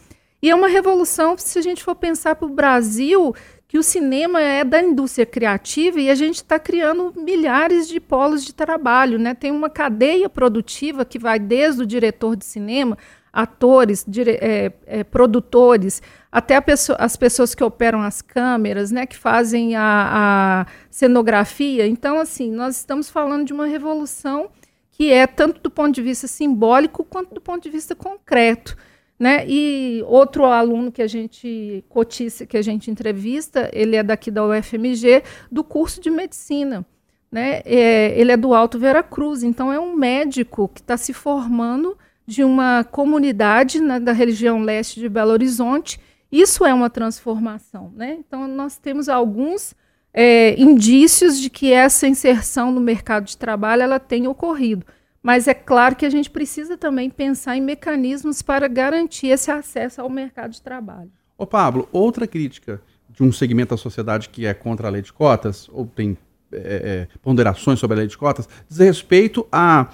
E 0.42 0.50
é 0.50 0.56
uma 0.56 0.68
revolução, 0.68 1.36
se 1.38 1.58
a 1.58 1.62
gente 1.62 1.84
for 1.84 1.96
pensar 1.96 2.36
para 2.36 2.46
o 2.46 2.54
Brasil, 2.54 3.34
que 3.68 3.78
o 3.78 3.84
cinema 3.84 4.42
é 4.42 4.64
da 4.64 4.82
indústria 4.82 5.26
criativa 5.26 6.00
e 6.00 6.10
a 6.10 6.16
gente 6.16 6.36
está 6.36 6.60
criando 6.60 7.14
milhares 7.16 7.88
de 7.88 8.00
polos 8.00 8.46
de 8.46 8.54
trabalho. 8.54 9.18
Né? 9.18 9.34
Tem 9.34 9.52
uma 9.52 9.70
cadeia 9.70 10.30
produtiva 10.30 11.06
que 11.06 11.18
vai 11.18 11.40
desde 11.40 11.84
o 11.84 11.86
diretor 11.86 12.36
de 12.36 12.46
cinema 12.46 12.98
atores, 13.34 14.06
dire, 14.08 14.40
é, 14.42 14.72
é, 14.86 15.04
produtores, 15.04 16.02
até 16.36 16.60
pessoa, 16.60 16.98
as 17.00 17.16
pessoas 17.16 17.56
que 17.56 17.64
operam 17.64 18.02
as 18.02 18.22
câmeras, 18.22 18.92
né, 18.92 19.06
que 19.06 19.16
fazem 19.16 19.74
a, 19.74 20.66
a, 20.66 20.66
cenografia. 20.92 21.88
Então, 21.88 22.20
assim, 22.20 22.52
nós 22.52 22.76
estamos 22.76 23.10
falando 23.10 23.46
de 23.46 23.54
uma 23.54 23.66
revolução 23.66 24.50
que 24.92 25.14
é 25.14 25.26
tanto 25.26 25.62
do 25.62 25.72
ponto 25.72 25.96
de 25.96 26.02
vista 26.02 26.28
simbólico 26.28 27.06
quanto 27.06 27.34
do 27.34 27.40
ponto 27.40 27.64
de 27.64 27.70
vista 27.70 27.96
concreto. 27.96 28.76
Né? 29.18 29.46
E 29.48 30.04
outro 30.08 30.44
aluno 30.44 30.92
que 30.92 31.02
a 31.02 31.08
gente 31.08 31.86
cotiça, 31.88 32.46
que 32.46 32.58
a 32.58 32.62
gente 32.62 32.92
entrevista, 32.92 33.70
ele 33.72 33.96
é 33.96 34.04
daqui 34.04 34.30
da 34.30 34.46
UFMG, 34.46 35.24
do 35.50 35.64
curso 35.64 36.02
de 36.02 36.10
medicina. 36.10 36.86
Né? 37.32 37.62
É, 37.64 38.14
ele 38.20 38.34
é 38.34 38.36
do 38.36 38.54
Alto 38.54 38.78
Veracruz, 38.78 39.42
então 39.42 39.72
é 39.72 39.80
um 39.80 39.96
médico 39.96 40.68
que 40.68 40.82
está 40.82 40.98
se 40.98 41.14
formando 41.14 41.98
de 42.28 42.44
uma 42.44 42.84
comunidade 42.84 43.80
né, 43.80 44.02
da 44.02 44.12
região 44.12 44.62
leste 44.62 45.00
de 45.00 45.08
Belo 45.08 45.32
Horizonte. 45.32 45.98
Isso 46.36 46.66
é 46.66 46.74
uma 46.74 46.90
transformação. 46.90 47.94
Né? 47.96 48.18
Então, 48.20 48.48
nós 48.48 48.78
temos 48.78 49.08
alguns 49.08 49.74
é, 50.14 50.60
indícios 50.60 51.40
de 51.40 51.50
que 51.50 51.72
essa 51.72 52.08
inserção 52.08 52.72
no 52.72 52.82
mercado 52.82 53.26
de 53.26 53.38
trabalho 53.38 53.84
ela 53.84 54.00
tem 54.00 54.28
ocorrido. 54.28 54.86
Mas 55.22 55.48
é 55.48 55.54
claro 55.54 55.96
que 55.96 56.06
a 56.06 56.10
gente 56.10 56.30
precisa 56.30 56.78
também 56.78 57.10
pensar 57.10 57.56
em 57.58 57.62
mecanismos 57.62 58.42
para 58.42 58.68
garantir 58.68 59.28
esse 59.28 59.50
acesso 59.50 60.02
ao 60.02 60.10
mercado 60.10 60.52
de 60.52 60.62
trabalho. 60.62 61.12
Ô 61.38 61.46
Pablo, 61.46 61.90
outra 61.92 62.28
crítica 62.28 62.82
de 63.10 63.24
um 63.24 63.32
segmento 63.32 63.74
da 63.74 63.78
sociedade 63.78 64.30
que 64.30 64.46
é 64.46 64.54
contra 64.54 64.88
a 64.88 64.92
lei 64.92 65.02
de 65.02 65.12
cotas, 65.12 65.70
ou 65.72 65.86
tem 65.86 66.18
é, 66.52 67.08
é 67.14 67.18
ponderações 67.24 67.80
sobre 67.80 67.96
a 67.96 68.00
lei 68.00 68.08
de 68.08 68.18
cotas, 68.18 68.48
diz 68.70 68.78
respeito 68.78 69.48
a 69.52 69.88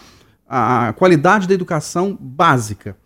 a 0.53 0.91
qualidade 0.91 1.47
da 1.47 1.53
educação 1.53 2.17
básica, 2.19 2.97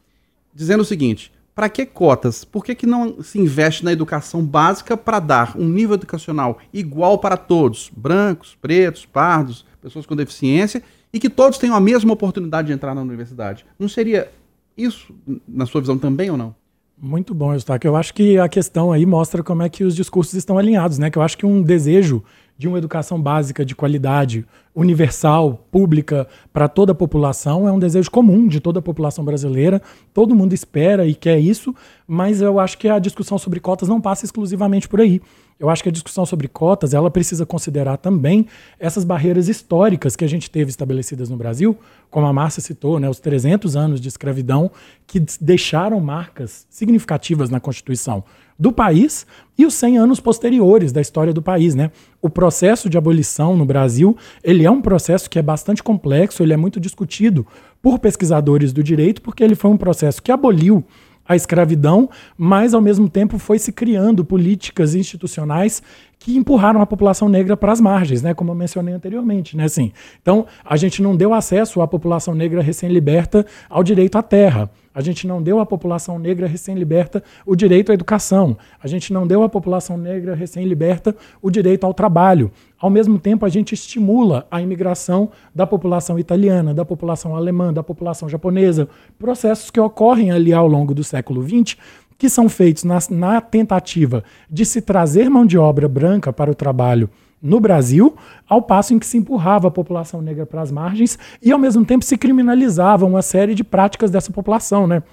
dizendo 0.52 0.82
o 0.82 0.86
seguinte: 0.86 1.32
para 1.56 1.70
que 1.70 1.86
cotas? 1.86 2.44
Por 2.44 2.66
que, 2.66 2.76
que 2.76 2.86
não 2.86 3.24
se 3.24 3.40
investe 3.40 3.86
na 3.86 3.94
educação 3.94 4.46
básica 4.46 4.98
para 4.98 5.20
dar 5.20 5.56
um 5.58 5.68
nível 5.68 5.96
educacional 5.96 6.60
igual 6.74 7.18
para 7.18 7.38
todos, 7.38 7.90
brancos, 7.96 8.58
pretos, 8.62 9.06
pardos, 9.06 9.66
pessoas 9.82 10.06
com 10.06 10.16
deficiência, 10.16 10.84
e 11.14 11.20
que 11.20 11.30
todos 11.30 11.58
tenham 11.58 11.76
a 11.76 11.80
mesma 11.80 12.12
oportunidade 12.12 12.68
de 12.68 12.74
entrar 12.74 12.94
na 12.94 13.02
universidade? 13.02 13.66
Não 13.80 13.88
seria 13.88 14.30
isso, 14.78 15.16
na 15.48 15.66
sua 15.66 15.80
visão, 15.80 15.98
também 15.98 16.30
ou 16.30 16.36
não? 16.36 16.54
Muito 16.98 17.34
bom, 17.34 17.54
Eustáquio. 17.54 17.90
Eu 17.90 17.96
acho 17.96 18.14
que 18.14 18.38
a 18.38 18.50
questão 18.50 18.92
aí 18.92 19.06
mostra 19.06 19.42
como 19.42 19.64
é 19.64 19.70
que 19.70 19.84
os 19.84 19.96
discursos 19.96 20.34
estão 20.34 20.58
alinhados, 20.58 20.98
né? 20.98 21.10
Que 21.10 21.18
eu 21.18 21.22
acho 21.22 21.38
que 21.38 21.46
um 21.46 21.62
desejo 21.62 22.22
de 22.58 22.68
uma 22.68 22.78
educação 22.78 23.22
básica 23.22 23.66
de 23.66 23.76
qualidade, 23.76 24.46
universal, 24.74 25.66
pública 25.72 26.28
para 26.54 26.68
toda 26.68 26.92
a 26.92 26.96
população 26.96 27.68
é 27.68 27.72
um 27.72 27.80
desejo 27.80 28.10
comum 28.10 28.48
de 28.48 28.60
toda 28.60 28.80
a 28.80 28.82
população 28.82 29.24
brasileira. 29.24 29.82
Todo 30.14 30.36
mundo 30.36 30.54
espera 30.54 31.06
e 31.06 31.14
quer 31.16 31.38
isso, 31.40 31.74
mas 32.08 32.42
eu 32.42 32.60
acho 32.60 32.78
que 32.78 32.88
a 32.88 33.00
discussão 33.00 33.38
sobre 33.38 33.60
cotas 33.60 33.90
não 33.90 34.02
passa 34.02 34.26
exclusivamente 34.26 34.88
por 34.88 35.02
aí. 35.02 35.22
eu 35.58 35.70
acho 35.70 35.82
que 35.82 35.88
a 35.88 35.92
discussão 35.92 36.26
sobre 36.26 36.50
cotas 36.50 36.94
ela 36.94 37.10
precisa 37.10 37.46
considerar 37.46 37.96
também 37.96 38.46
essas 38.78 39.06
barreiras 39.06 39.48
históricas 39.48 40.14
que 40.14 40.26
a 40.26 40.28
gente 40.28 40.52
teve 40.52 40.70
estabelecidas 40.70 41.30
no 41.30 41.38
Brasil, 41.38 41.78
como 42.12 42.28
a 42.28 42.34
Márcia 42.34 42.62
citou, 42.62 43.00
né, 43.00 43.10
os 43.10 43.22
300 43.22 43.76
anos 43.78 44.02
de 44.02 44.10
escravidão 44.10 44.70
que 45.08 45.22
deixaram 45.40 46.00
marcas 46.02 46.66
significativas 46.70 47.50
na 47.50 47.62
Constituição 47.62 48.26
do 48.58 48.72
país 48.72 49.26
e 49.58 49.66
os 49.66 49.74
100 49.74 49.98
anos 49.98 50.20
posteriores 50.20 50.92
da 50.92 51.02
história 51.02 51.34
do 51.34 51.42
país, 51.42 51.76
né? 51.76 51.92
O 52.22 52.30
processo 52.30 52.90
de 52.90 52.98
abolição 52.98 53.56
no 53.56 53.66
Brasil, 53.66 54.18
ele 54.44 54.66
é 54.66 54.72
um 54.72 54.82
processo 54.82 55.30
que 55.30 55.40
é 55.40 55.42
bastante 55.42 55.84
complexo, 55.84 56.42
ele 56.42 56.54
é 56.54 56.58
muito 56.58 56.80
discutido 56.80 57.46
por 57.82 58.00
pesquisadores 58.00 58.74
do 58.74 58.84
direito, 58.84 59.22
porque 59.22 59.44
ele 59.44 59.56
foi 59.56 59.72
um 59.72 59.78
processo 59.78 60.22
que 60.22 60.32
aboliu 60.32 60.84
a 61.28 61.36
escravidão, 61.36 62.10
mas 62.38 62.74
ao 62.74 62.82
mesmo 62.82 63.10
tempo 63.10 63.40
foi 63.40 63.58
se 63.58 63.72
criando 63.72 64.24
políticas 64.24 64.94
institucionais 64.94 65.82
que 66.20 66.38
empurraram 66.38 66.82
a 66.82 66.86
população 66.86 67.28
negra 67.28 67.58
para 67.58 67.72
as 67.72 67.82
margens, 67.82 68.22
né, 68.22 68.34
como 68.34 68.52
eu 68.52 68.56
mencionei 68.56 68.94
anteriormente, 68.94 69.58
né, 69.58 69.66
assim. 69.66 69.92
Então, 70.22 70.46
a 70.64 70.78
gente 70.78 71.02
não 71.02 71.16
deu 71.16 71.34
acesso 71.34 71.82
à 71.82 71.88
população 71.88 72.36
negra 72.36 72.62
recém-liberta 72.62 73.46
ao 73.70 73.84
direito 73.84 74.18
à 74.18 74.24
terra. 74.24 74.70
A 74.96 75.02
gente 75.02 75.28
não 75.28 75.44
deu 75.44 75.60
à 75.60 75.66
população 75.66 76.18
negra 76.18 76.48
recém-liberta 76.48 77.22
o 77.46 77.54
direito 77.54 77.92
à 77.92 77.94
educação. 77.94 78.58
A 78.82 78.88
gente 78.88 79.12
não 79.12 79.28
deu 79.28 79.44
à 79.44 79.50
população 79.50 79.98
negra 79.98 80.34
recém-liberta 80.34 81.14
o 81.42 81.52
direito 81.52 81.84
ao 81.84 81.94
trabalho. 81.94 82.50
Ao 82.80 82.90
mesmo 82.90 83.20
tempo, 83.20 83.46
a 83.46 83.50
gente 83.50 83.74
estimula 83.74 84.48
a 84.50 84.62
imigração 84.62 85.30
da 85.54 85.68
população 85.68 86.18
italiana, 86.18 86.74
da 86.74 86.86
população 86.86 87.36
alemã, 87.36 87.74
da 87.74 87.84
população 87.84 88.30
japonesa, 88.30 88.88
processos 89.20 89.70
que 89.70 89.82
ocorrem 89.82 90.32
ali 90.32 90.54
ao 90.54 90.66
longo 90.66 90.96
do 90.96 91.04
século 91.04 91.44
XX, 91.44 91.76
que 92.18 92.30
são 92.30 92.48
feitos 92.48 92.86
na, 92.86 93.00
na 93.10 93.42
tentativa 93.42 94.24
de 94.50 94.66
se 94.66 94.82
trazer 94.82 95.30
mão 95.30 95.46
de 95.46 95.58
obra 95.58 95.90
branca 95.90 96.32
para 96.32 96.50
o 96.50 96.56
trabalho 96.56 97.10
no 97.46 97.60
Brasil, 97.60 98.16
ao 98.50 98.62
passo 98.62 98.94
em 98.94 99.00
que 99.00 99.06
se 99.06 99.18
empurrava 99.18 99.68
a 99.68 99.72
população 99.72 100.20
negra 100.20 100.48
para 100.48 100.62
as 100.62 100.72
margens 100.72 101.18
e, 101.42 101.52
ao 101.52 101.60
mesmo 101.60 101.86
tempo, 101.86 102.04
se 102.04 102.18
criminalizava 102.18 103.06
uma 103.06 103.22
série 103.22 103.54
de 103.54 103.64
práticas 103.64 104.10
dessa 104.10 104.32
população, 104.32 104.88
né? 104.88 105.04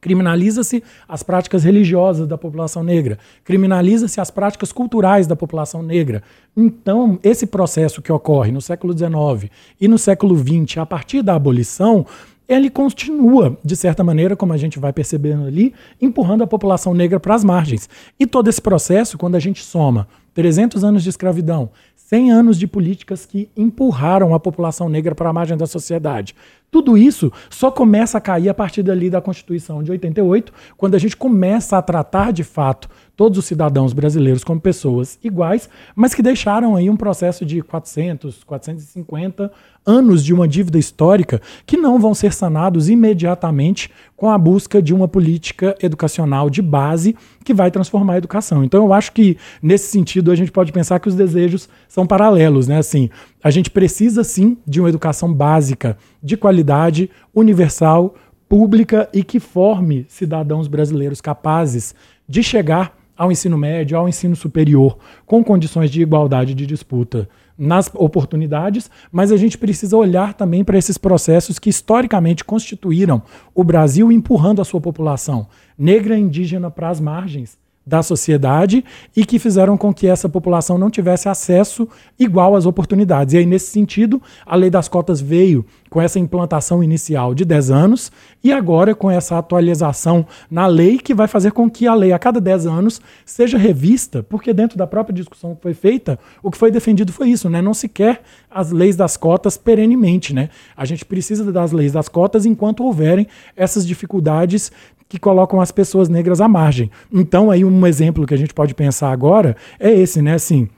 Criminaliza-se 0.00 0.82
as 1.06 1.22
práticas 1.22 1.62
religiosas 1.62 2.26
da 2.26 2.38
população 2.38 2.82
negra, 2.82 3.18
criminaliza-se 3.44 4.18
as 4.18 4.30
práticas 4.30 4.72
culturais 4.72 5.26
da 5.26 5.36
população 5.36 5.82
negra. 5.82 6.22
Então, 6.56 7.18
esse 7.22 7.46
processo 7.46 8.00
que 8.00 8.10
ocorre 8.10 8.50
no 8.50 8.62
século 8.62 8.96
XIX 8.96 9.52
e 9.78 9.86
no 9.86 9.98
século 9.98 10.34
XX, 10.34 10.78
a 10.78 10.86
partir 10.86 11.20
da 11.20 11.34
abolição, 11.34 12.06
ele 12.48 12.70
continua, 12.70 13.58
de 13.62 13.76
certa 13.76 14.02
maneira, 14.02 14.34
como 14.34 14.54
a 14.54 14.56
gente 14.56 14.78
vai 14.78 14.92
percebendo 14.92 15.46
ali, 15.46 15.74
empurrando 16.00 16.42
a 16.42 16.46
população 16.46 16.94
negra 16.94 17.20
para 17.20 17.34
as 17.34 17.44
margens. 17.44 17.86
E 18.18 18.26
todo 18.26 18.48
esse 18.48 18.62
processo, 18.62 19.18
quando 19.18 19.34
a 19.34 19.38
gente 19.38 19.62
soma 19.62 20.08
300 20.34 20.84
anos 20.84 21.02
de 21.02 21.08
escravidão, 21.08 21.70
100 21.96 22.32
anos 22.32 22.58
de 22.58 22.66
políticas 22.66 23.24
que 23.24 23.48
empurraram 23.56 24.34
a 24.34 24.40
população 24.40 24.88
negra 24.88 25.14
para 25.14 25.30
a 25.30 25.32
margem 25.32 25.56
da 25.56 25.66
sociedade. 25.66 26.34
Tudo 26.70 26.96
isso 26.96 27.32
só 27.48 27.70
começa 27.70 28.18
a 28.18 28.20
cair 28.20 28.48
a 28.48 28.54
partir 28.54 28.82
dali 28.82 29.10
da 29.10 29.20
Constituição 29.20 29.82
de 29.82 29.90
88, 29.90 30.52
quando 30.76 30.94
a 30.94 30.98
gente 30.98 31.16
começa 31.16 31.76
a 31.76 31.82
tratar 31.82 32.32
de 32.32 32.44
fato 32.44 32.88
todos 33.16 33.38
os 33.38 33.44
cidadãos 33.44 33.92
brasileiros 33.92 34.44
como 34.44 34.60
pessoas 34.60 35.18
iguais, 35.22 35.68
mas 35.94 36.14
que 36.14 36.22
deixaram 36.22 36.74
aí 36.76 36.88
um 36.88 36.96
processo 36.96 37.44
de 37.44 37.60
400, 37.60 38.44
450 38.44 39.52
anos 39.84 40.24
de 40.24 40.32
uma 40.32 40.46
dívida 40.46 40.78
histórica 40.78 41.40
que 41.66 41.76
não 41.76 41.98
vão 41.98 42.14
ser 42.14 42.32
sanados 42.32 42.88
imediatamente 42.88 43.90
com 44.16 44.30
a 44.30 44.38
busca 44.38 44.80
de 44.80 44.94
uma 44.94 45.08
política 45.08 45.76
educacional 45.82 46.48
de 46.48 46.62
base 46.62 47.16
que 47.44 47.52
vai 47.52 47.70
transformar 47.70 48.14
a 48.14 48.18
educação. 48.18 48.62
Então 48.62 48.84
eu 48.84 48.92
acho 48.92 49.12
que 49.12 49.36
nesse 49.62 49.88
sentido 49.88 50.19
a 50.28 50.34
gente 50.34 50.50
pode 50.50 50.72
pensar 50.72 50.98
que 50.98 51.08
os 51.08 51.14
desejos 51.14 51.68
são 51.88 52.06
paralelos, 52.06 52.66
né? 52.66 52.78
Assim, 52.78 53.08
a 53.42 53.50
gente 53.50 53.70
precisa 53.70 54.24
sim 54.24 54.56
de 54.66 54.80
uma 54.80 54.88
educação 54.88 55.32
básica 55.32 55.96
de 56.22 56.36
qualidade, 56.36 57.08
universal, 57.34 58.14
pública 58.48 59.08
e 59.14 59.22
que 59.22 59.38
forme 59.38 60.04
cidadãos 60.08 60.66
brasileiros 60.66 61.20
capazes 61.20 61.94
de 62.28 62.42
chegar 62.42 62.98
ao 63.16 63.30
ensino 63.30 63.56
médio, 63.56 63.96
ao 63.96 64.08
ensino 64.08 64.34
superior, 64.34 64.98
com 65.26 65.44
condições 65.44 65.90
de 65.90 66.02
igualdade 66.02 66.54
de 66.54 66.66
disputa 66.66 67.28
nas 67.56 67.90
oportunidades, 67.94 68.90
mas 69.12 69.30
a 69.30 69.36
gente 69.36 69.58
precisa 69.58 69.94
olhar 69.94 70.32
também 70.32 70.64
para 70.64 70.78
esses 70.78 70.96
processos 70.96 71.58
que 71.58 71.68
historicamente 71.68 72.42
constituíram 72.42 73.22
o 73.54 73.62
Brasil 73.62 74.10
empurrando 74.10 74.62
a 74.62 74.64
sua 74.64 74.80
população 74.80 75.46
negra 75.76 76.16
e 76.16 76.20
indígena 76.20 76.70
para 76.70 76.88
as 76.88 76.98
margens 76.98 77.58
da 77.90 78.04
sociedade 78.04 78.84
e 79.16 79.26
que 79.26 79.38
fizeram 79.38 79.76
com 79.76 79.92
que 79.92 80.06
essa 80.06 80.28
população 80.28 80.78
não 80.78 80.88
tivesse 80.88 81.28
acesso 81.28 81.88
igual 82.16 82.54
às 82.54 82.64
oportunidades. 82.64 83.34
E 83.34 83.38
aí, 83.38 83.44
nesse 83.44 83.72
sentido, 83.72 84.22
a 84.46 84.54
lei 84.54 84.70
das 84.70 84.86
cotas 84.86 85.20
veio 85.20 85.66
com 85.90 86.00
essa 86.00 86.20
implantação 86.20 86.84
inicial 86.84 87.34
de 87.34 87.44
10 87.44 87.70
anos 87.72 88.12
e 88.44 88.52
agora 88.52 88.94
com 88.94 89.10
essa 89.10 89.36
atualização 89.36 90.24
na 90.48 90.68
lei 90.68 90.98
que 90.98 91.12
vai 91.12 91.26
fazer 91.26 91.50
com 91.50 91.68
que 91.68 91.84
a 91.88 91.94
lei 91.94 92.12
a 92.12 92.18
cada 92.18 92.40
10 92.40 92.66
anos 92.66 93.00
seja 93.26 93.58
revista, 93.58 94.22
porque 94.22 94.54
dentro 94.54 94.78
da 94.78 94.86
própria 94.86 95.12
discussão 95.12 95.56
que 95.56 95.62
foi 95.62 95.74
feita, 95.74 96.16
o 96.44 96.50
que 96.50 96.56
foi 96.56 96.70
defendido 96.70 97.12
foi 97.12 97.28
isso, 97.28 97.50
né? 97.50 97.60
Não 97.60 97.74
se 97.74 97.88
quer 97.88 98.22
as 98.48 98.70
leis 98.70 98.94
das 98.94 99.16
cotas 99.16 99.56
perenemente, 99.58 100.32
né? 100.32 100.48
A 100.76 100.84
gente 100.84 101.04
precisa 101.04 101.50
das 101.50 101.72
leis 101.72 101.90
das 101.90 102.08
cotas 102.08 102.46
enquanto 102.46 102.84
houverem 102.84 103.26
essas 103.56 103.84
dificuldades 103.84 104.70
que 105.10 105.18
colocam 105.18 105.60
as 105.60 105.72
pessoas 105.72 106.08
negras 106.08 106.40
à 106.40 106.46
margem. 106.46 106.88
Então, 107.12 107.50
aí 107.50 107.64
um 107.64 107.84
exemplo 107.84 108.24
que 108.24 108.32
a 108.32 108.36
gente 108.36 108.54
pode 108.54 108.74
pensar 108.76 109.10
agora 109.10 109.56
é 109.78 109.90
esse, 109.90 110.22
né? 110.22 110.34
Assim, 110.34 110.68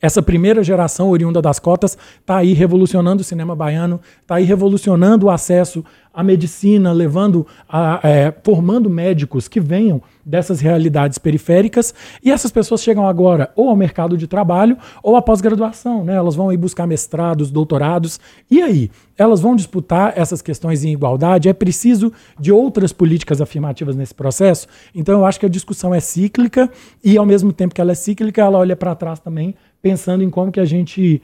essa 0.00 0.22
primeira 0.22 0.62
geração 0.62 1.10
oriunda 1.10 1.42
das 1.42 1.58
cotas 1.58 1.96
está 2.20 2.38
aí 2.38 2.52
revolucionando 2.52 3.20
o 3.20 3.24
cinema 3.24 3.54
baiano, 3.54 4.00
está 4.22 4.36
aí 4.36 4.44
revolucionando 4.44 5.26
o 5.26 5.30
acesso 5.30 5.84
à 6.12 6.24
medicina, 6.24 6.92
levando 6.92 7.46
a, 7.68 8.00
é, 8.02 8.34
formando 8.42 8.90
médicos 8.90 9.46
que 9.46 9.60
venham 9.60 10.02
dessas 10.24 10.60
realidades 10.60 11.18
periféricas. 11.18 11.94
E 12.22 12.30
essas 12.30 12.50
pessoas 12.50 12.82
chegam 12.82 13.06
agora 13.06 13.50
ou 13.54 13.68
ao 13.68 13.76
mercado 13.76 14.16
de 14.16 14.26
trabalho 14.26 14.76
ou 15.02 15.16
à 15.16 15.22
pós-graduação, 15.22 16.04
né? 16.04 16.14
Elas 16.14 16.34
vão 16.34 16.52
ir 16.52 16.56
buscar 16.56 16.86
mestrados, 16.86 17.50
doutorados. 17.50 18.18
E 18.50 18.60
aí, 18.60 18.90
elas 19.16 19.40
vão 19.40 19.54
disputar 19.54 20.14
essas 20.16 20.40
questões 20.42 20.84
em 20.84 20.92
igualdade? 20.92 21.48
É 21.48 21.52
preciso 21.52 22.12
de 22.38 22.50
outras 22.50 22.92
políticas 22.92 23.40
afirmativas 23.40 23.94
nesse 23.94 24.14
processo? 24.14 24.66
Então, 24.94 25.18
eu 25.18 25.26
acho 25.26 25.38
que 25.38 25.46
a 25.46 25.48
discussão 25.48 25.94
é 25.94 26.00
cíclica 26.00 26.70
e, 27.04 27.16
ao 27.16 27.26
mesmo 27.26 27.52
tempo 27.52 27.74
que 27.74 27.80
ela 27.80 27.92
é 27.92 27.94
cíclica, 27.94 28.40
ela 28.40 28.58
olha 28.58 28.74
para 28.74 28.94
trás 28.94 29.20
também 29.20 29.54
pensando 29.82 30.22
em 30.22 30.30
como 30.30 30.52
que 30.52 30.60
a 30.60 30.64
gente 30.64 31.22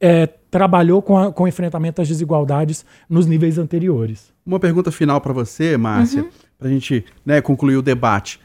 é, 0.00 0.26
trabalhou 0.50 1.02
com, 1.02 1.18
a, 1.18 1.32
com 1.32 1.44
o 1.44 1.48
enfrentamento 1.48 2.00
às 2.00 2.08
desigualdades 2.08 2.84
nos 3.08 3.26
níveis 3.26 3.58
anteriores. 3.58 4.32
Uma 4.44 4.60
pergunta 4.60 4.90
final 4.90 5.20
para 5.20 5.32
você, 5.32 5.76
Márcia, 5.76 6.22
uhum. 6.22 6.30
para 6.58 6.68
a 6.68 6.70
gente 6.70 7.04
né, 7.24 7.40
concluir 7.40 7.76
o 7.76 7.82
debate. 7.82 8.40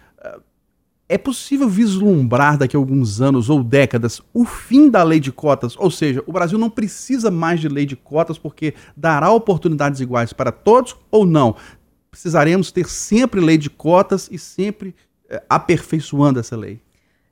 É 1.13 1.17
possível 1.17 1.69
vislumbrar 1.69 2.57
daqui 2.57 2.75
a 2.75 2.79
alguns 2.79 3.21
anos 3.21 3.49
ou 3.49 3.63
décadas 3.63 4.21
o 4.33 4.45
fim 4.45 4.89
da 4.89 5.03
lei 5.03 5.19
de 5.19 5.31
cotas? 5.31 5.75
Ou 5.77 5.91
seja, 5.91 6.23
o 6.25 6.31
Brasil 6.31 6.57
não 6.57 6.69
precisa 6.69 7.29
mais 7.29 7.59
de 7.59 7.67
lei 7.67 7.85
de 7.85 7.95
cotas 7.95 8.37
porque 8.37 8.73
dará 8.95 9.29
oportunidades 9.29 9.99
iguais 9.99 10.33
para 10.33 10.51
todos 10.51 10.95
ou 11.11 11.25
não? 11.25 11.55
Precisaremos 12.09 12.71
ter 12.71 12.87
sempre 12.87 13.41
lei 13.41 13.57
de 13.57 13.69
cotas 13.69 14.29
e 14.31 14.39
sempre 14.39 14.95
é, 15.29 15.43
aperfeiçoando 15.49 16.39
essa 16.39 16.55
lei? 16.55 16.81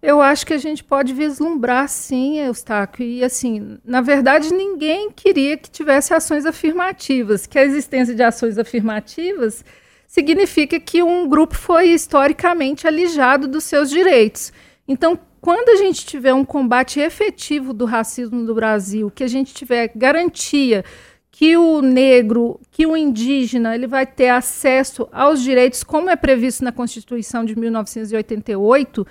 Eu 0.02 0.20
acho 0.20 0.48
que 0.48 0.54
a 0.54 0.58
gente 0.58 0.84
pode 0.84 1.14
vislumbrar, 1.14 1.88
sim, 1.88 2.40
Eustáquio. 2.40 3.06
E, 3.06 3.24
assim, 3.24 3.78
na 3.86 4.02
verdade, 4.02 4.52
ninguém 4.52 5.12
queria 5.12 5.56
que 5.56 5.70
tivesse 5.70 6.14
ações 6.14 6.46
afirmativas, 6.46 7.46
que 7.46 7.60
a 7.60 7.64
existência 7.64 8.16
de 8.16 8.24
ações 8.24 8.58
afirmativas 8.58 9.64
significa 10.08 10.80
que 10.80 11.04
um 11.04 11.28
grupo 11.28 11.56
foi 11.56 11.90
historicamente 11.90 12.88
alijado 12.88 13.48
dos 13.48 13.64
seus 13.64 13.92
direitos. 13.92 14.52
Então, 14.88 15.18
quando 15.40 15.70
a 15.70 15.76
gente 15.76 16.06
tiver 16.06 16.34
um 16.34 16.44
combate 16.44 17.00
efetivo 17.00 17.72
do 17.72 17.86
racismo 17.86 18.42
no 18.42 18.56
Brasil, 18.56 19.12
que 19.12 19.24
a 19.24 19.28
gente 19.28 19.54
tiver 19.54 19.92
garantia 19.96 20.84
que 21.32 21.56
o 21.56 21.82
negro, 21.82 22.60
que 22.70 22.86
o 22.86 22.98
indígena, 22.98 23.74
ele 23.74 23.88
vai 23.88 24.06
ter 24.06 24.30
acesso 24.30 25.08
aos 25.12 25.42
direitos 25.42 25.84
como 25.84 26.10
é 26.10 26.16
previsto 26.16 26.64
na 26.64 26.72
Constituição 26.72 27.46
de 27.46 27.58
1988, 27.58 29.08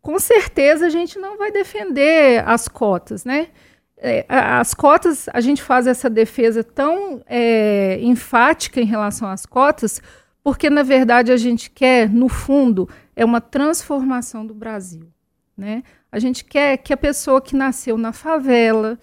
com 0.00 0.18
certeza 0.18 0.86
a 0.86 0.90
gente 0.90 1.18
não 1.18 1.36
vai 1.36 1.50
defender 1.50 2.42
as 2.46 2.68
cotas, 2.68 3.24
né? 3.24 3.48
É, 4.00 4.24
as 4.28 4.74
cotas, 4.74 5.28
a 5.32 5.40
gente 5.40 5.60
faz 5.60 5.86
essa 5.86 6.08
defesa 6.08 6.62
tão 6.62 7.20
é, 7.26 7.98
enfática 8.00 8.80
em 8.80 8.84
relação 8.84 9.28
às 9.28 9.44
cotas, 9.44 10.00
porque 10.42 10.70
na 10.70 10.84
verdade 10.84 11.32
a 11.32 11.36
gente 11.36 11.68
quer, 11.68 12.08
no 12.08 12.28
fundo, 12.28 12.88
é 13.16 13.24
uma 13.24 13.40
transformação 13.40 14.46
do 14.46 14.54
Brasil, 14.54 15.08
né? 15.56 15.82
A 16.10 16.18
gente 16.18 16.44
quer 16.44 16.76
que 16.78 16.92
a 16.92 16.96
pessoa 16.96 17.40
que 17.42 17.56
nasceu 17.56 17.98
na 17.98 18.12
favela, 18.12 18.98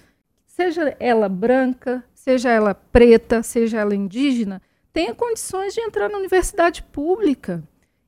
seja 0.47 0.95
ela 0.99 1.27
branca, 1.27 2.03
seja 2.13 2.49
ela 2.49 2.73
preta, 2.73 3.43
seja 3.43 3.79
ela 3.79 3.93
indígena, 3.93 4.61
tenha 4.93 5.13
condições 5.13 5.73
de 5.73 5.81
entrar 5.81 6.09
na 6.09 6.17
universidade 6.17 6.81
pública, 6.81 7.61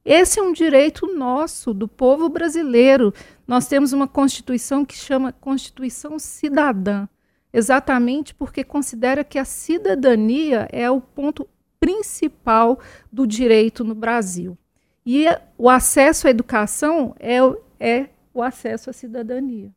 esse 0.09 0.39
é 0.39 0.41
um 0.41 0.53
direito 0.53 1.05
nosso, 1.13 1.73
do 1.73 1.85
povo 1.85 2.29
brasileiro. 2.29 3.13
nós 3.45 3.67
temos 3.67 3.91
uma 3.91 4.07
Constituição 4.07 4.85
que 4.85 4.95
chama 4.95 5.33
Constituição 5.33 6.17
Cidadã, 6.17 7.09
exatamente 7.51 8.33
porque 8.33 8.63
considera 8.63 9.21
que 9.21 9.37
a 9.37 9.43
cidadania 9.43 10.65
é 10.71 10.89
o 10.89 11.01
ponto 11.01 11.45
principal 11.77 12.79
do 13.11 13.27
direito 13.27 13.83
no 13.83 13.93
Brasil. 13.93 14.57
E 15.05 15.25
o 15.57 15.69
acesso 15.69 16.27
à 16.27 16.29
educação 16.29 17.13
é, 17.19 17.39
é 17.77 18.07
o 18.33 18.41
acesso 18.41 18.89
à 18.89 18.93
cidadania. 18.93 19.71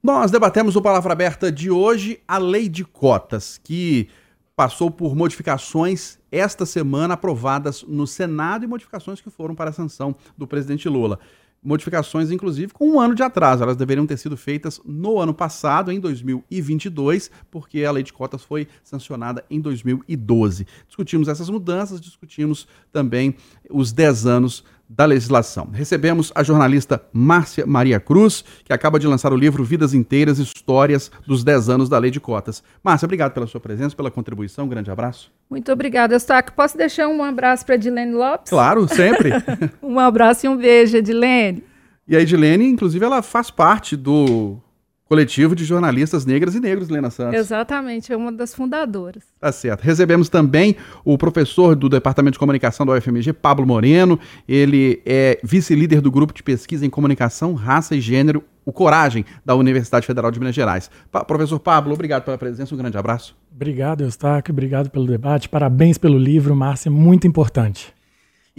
Nós 0.00 0.30
debatemos 0.30 0.76
o 0.76 0.82
Palavra 0.82 1.12
Aberta 1.12 1.50
de 1.50 1.68
hoje, 1.68 2.20
a 2.28 2.38
lei 2.38 2.68
de 2.68 2.84
cotas, 2.84 3.58
que 3.58 4.08
passou 4.58 4.90
por 4.90 5.14
modificações 5.14 6.18
esta 6.32 6.66
semana 6.66 7.14
aprovadas 7.14 7.84
no 7.86 8.08
Senado 8.08 8.64
e 8.64 8.66
modificações 8.66 9.20
que 9.20 9.30
foram 9.30 9.54
para 9.54 9.70
a 9.70 9.72
sanção 9.72 10.16
do 10.36 10.48
presidente 10.48 10.88
Lula 10.88 11.20
modificações, 11.62 12.30
inclusive, 12.30 12.72
com 12.72 12.88
um 12.88 13.00
ano 13.00 13.14
de 13.16 13.22
atraso. 13.22 13.62
Elas 13.62 13.76
deveriam 13.76 14.06
ter 14.06 14.16
sido 14.16 14.36
feitas 14.36 14.80
no 14.84 15.18
ano 15.18 15.34
passado, 15.34 15.90
em 15.90 15.98
2022, 15.98 17.30
porque 17.50 17.84
a 17.84 17.90
lei 17.90 18.02
de 18.02 18.12
cotas 18.12 18.42
foi 18.42 18.68
sancionada 18.82 19.44
em 19.50 19.60
2012. 19.60 20.66
Discutimos 20.86 21.28
essas 21.28 21.50
mudanças, 21.50 22.00
discutimos 22.00 22.68
também 22.92 23.34
os 23.68 23.92
10 23.92 24.26
anos 24.26 24.64
da 24.88 25.04
legislação. 25.04 25.68
Recebemos 25.72 26.32
a 26.34 26.42
jornalista 26.42 27.02
Márcia 27.12 27.66
Maria 27.66 28.00
Cruz, 28.00 28.42
que 28.64 28.72
acaba 28.72 28.98
de 28.98 29.06
lançar 29.06 29.32
o 29.32 29.36
livro 29.36 29.62
Vidas 29.62 29.92
Inteiras, 29.92 30.38
Histórias 30.38 31.10
dos 31.26 31.44
10 31.44 31.68
anos 31.68 31.88
da 31.88 31.98
Lei 31.98 32.10
de 32.10 32.18
Cotas. 32.20 32.62
Márcia, 32.82 33.06
obrigado 33.06 33.32
pela 33.32 33.46
sua 33.46 33.60
presença, 33.60 33.94
pela 33.94 34.10
contribuição, 34.10 34.64
um 34.64 34.68
grande 34.68 34.90
abraço. 34.90 35.30
Muito 35.50 35.70
obrigada, 35.70 36.14
Eustáquio. 36.14 36.54
Posso 36.54 36.76
deixar 36.76 37.08
um 37.08 37.22
abraço 37.22 37.66
para 37.66 37.74
Edilene 37.74 38.12
Lopes? 38.12 38.50
Claro, 38.50 38.88
sempre. 38.88 39.30
um 39.82 39.98
abraço 39.98 40.46
e 40.46 40.48
um 40.48 40.56
beijo, 40.56 40.96
Edilene. 40.96 41.62
E 42.06 42.16
a 42.16 42.20
Edilene, 42.20 42.66
inclusive, 42.66 43.04
ela 43.04 43.20
faz 43.20 43.50
parte 43.50 43.94
do 43.94 44.58
coletivo 45.08 45.56
de 45.56 45.64
jornalistas 45.64 46.26
negras 46.26 46.54
e 46.54 46.60
negros, 46.60 46.88
Lena 46.88 47.10
Santos. 47.10 47.38
Exatamente, 47.38 48.12
é 48.12 48.16
uma 48.16 48.30
das 48.30 48.54
fundadoras. 48.54 49.24
Tá 49.40 49.50
certo. 49.50 49.82
Recebemos 49.82 50.28
também 50.28 50.76
o 51.04 51.16
professor 51.16 51.74
do 51.74 51.88
Departamento 51.88 52.34
de 52.34 52.38
Comunicação 52.38 52.84
da 52.84 52.92
UFMG, 52.92 53.32
Pablo 53.32 53.66
Moreno. 53.66 54.18
Ele 54.46 55.00
é 55.06 55.40
vice-líder 55.42 56.00
do 56.00 56.10
grupo 56.10 56.34
de 56.34 56.42
pesquisa 56.42 56.84
em 56.84 56.90
comunicação, 56.90 57.54
raça 57.54 57.96
e 57.96 58.00
gênero, 58.00 58.44
o 58.64 58.72
Coragem, 58.72 59.24
da 59.44 59.54
Universidade 59.54 60.06
Federal 60.06 60.30
de 60.30 60.38
Minas 60.38 60.54
Gerais. 60.54 60.90
Pa 61.10 61.24
professor 61.24 61.58
Pablo, 61.58 61.94
obrigado 61.94 62.24
pela 62.24 62.36
presença, 62.36 62.74
um 62.74 62.78
grande 62.78 62.98
abraço. 62.98 63.34
Obrigado, 63.50 64.02
Eustáquio, 64.02 64.52
obrigado 64.52 64.90
pelo 64.90 65.06
debate, 65.06 65.48
parabéns 65.48 65.96
pelo 65.96 66.18
livro, 66.18 66.54
Márcia, 66.54 66.90
muito 66.90 67.26
importante. 67.26 67.97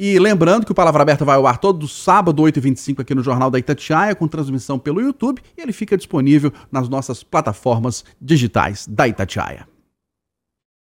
E 0.01 0.17
lembrando 0.17 0.65
que 0.65 0.71
o 0.71 0.75
Palavra 0.75 1.01
Aberta 1.01 1.25
vai 1.25 1.35
ao 1.35 1.45
ar 1.45 1.57
todo 1.57 1.85
sábado, 1.85 2.41
8h25, 2.41 3.01
aqui 3.01 3.13
no 3.13 3.21
Jornal 3.21 3.51
da 3.51 3.59
Itatiaia, 3.59 4.15
com 4.15 4.29
transmissão 4.29 4.79
pelo 4.79 5.01
YouTube, 5.01 5.41
e 5.57 5.61
ele 5.61 5.73
fica 5.73 5.97
disponível 5.97 6.53
nas 6.71 6.87
nossas 6.87 7.21
plataformas 7.21 8.05
digitais 8.21 8.87
da 8.87 9.09
Itatiaia. 9.09 9.67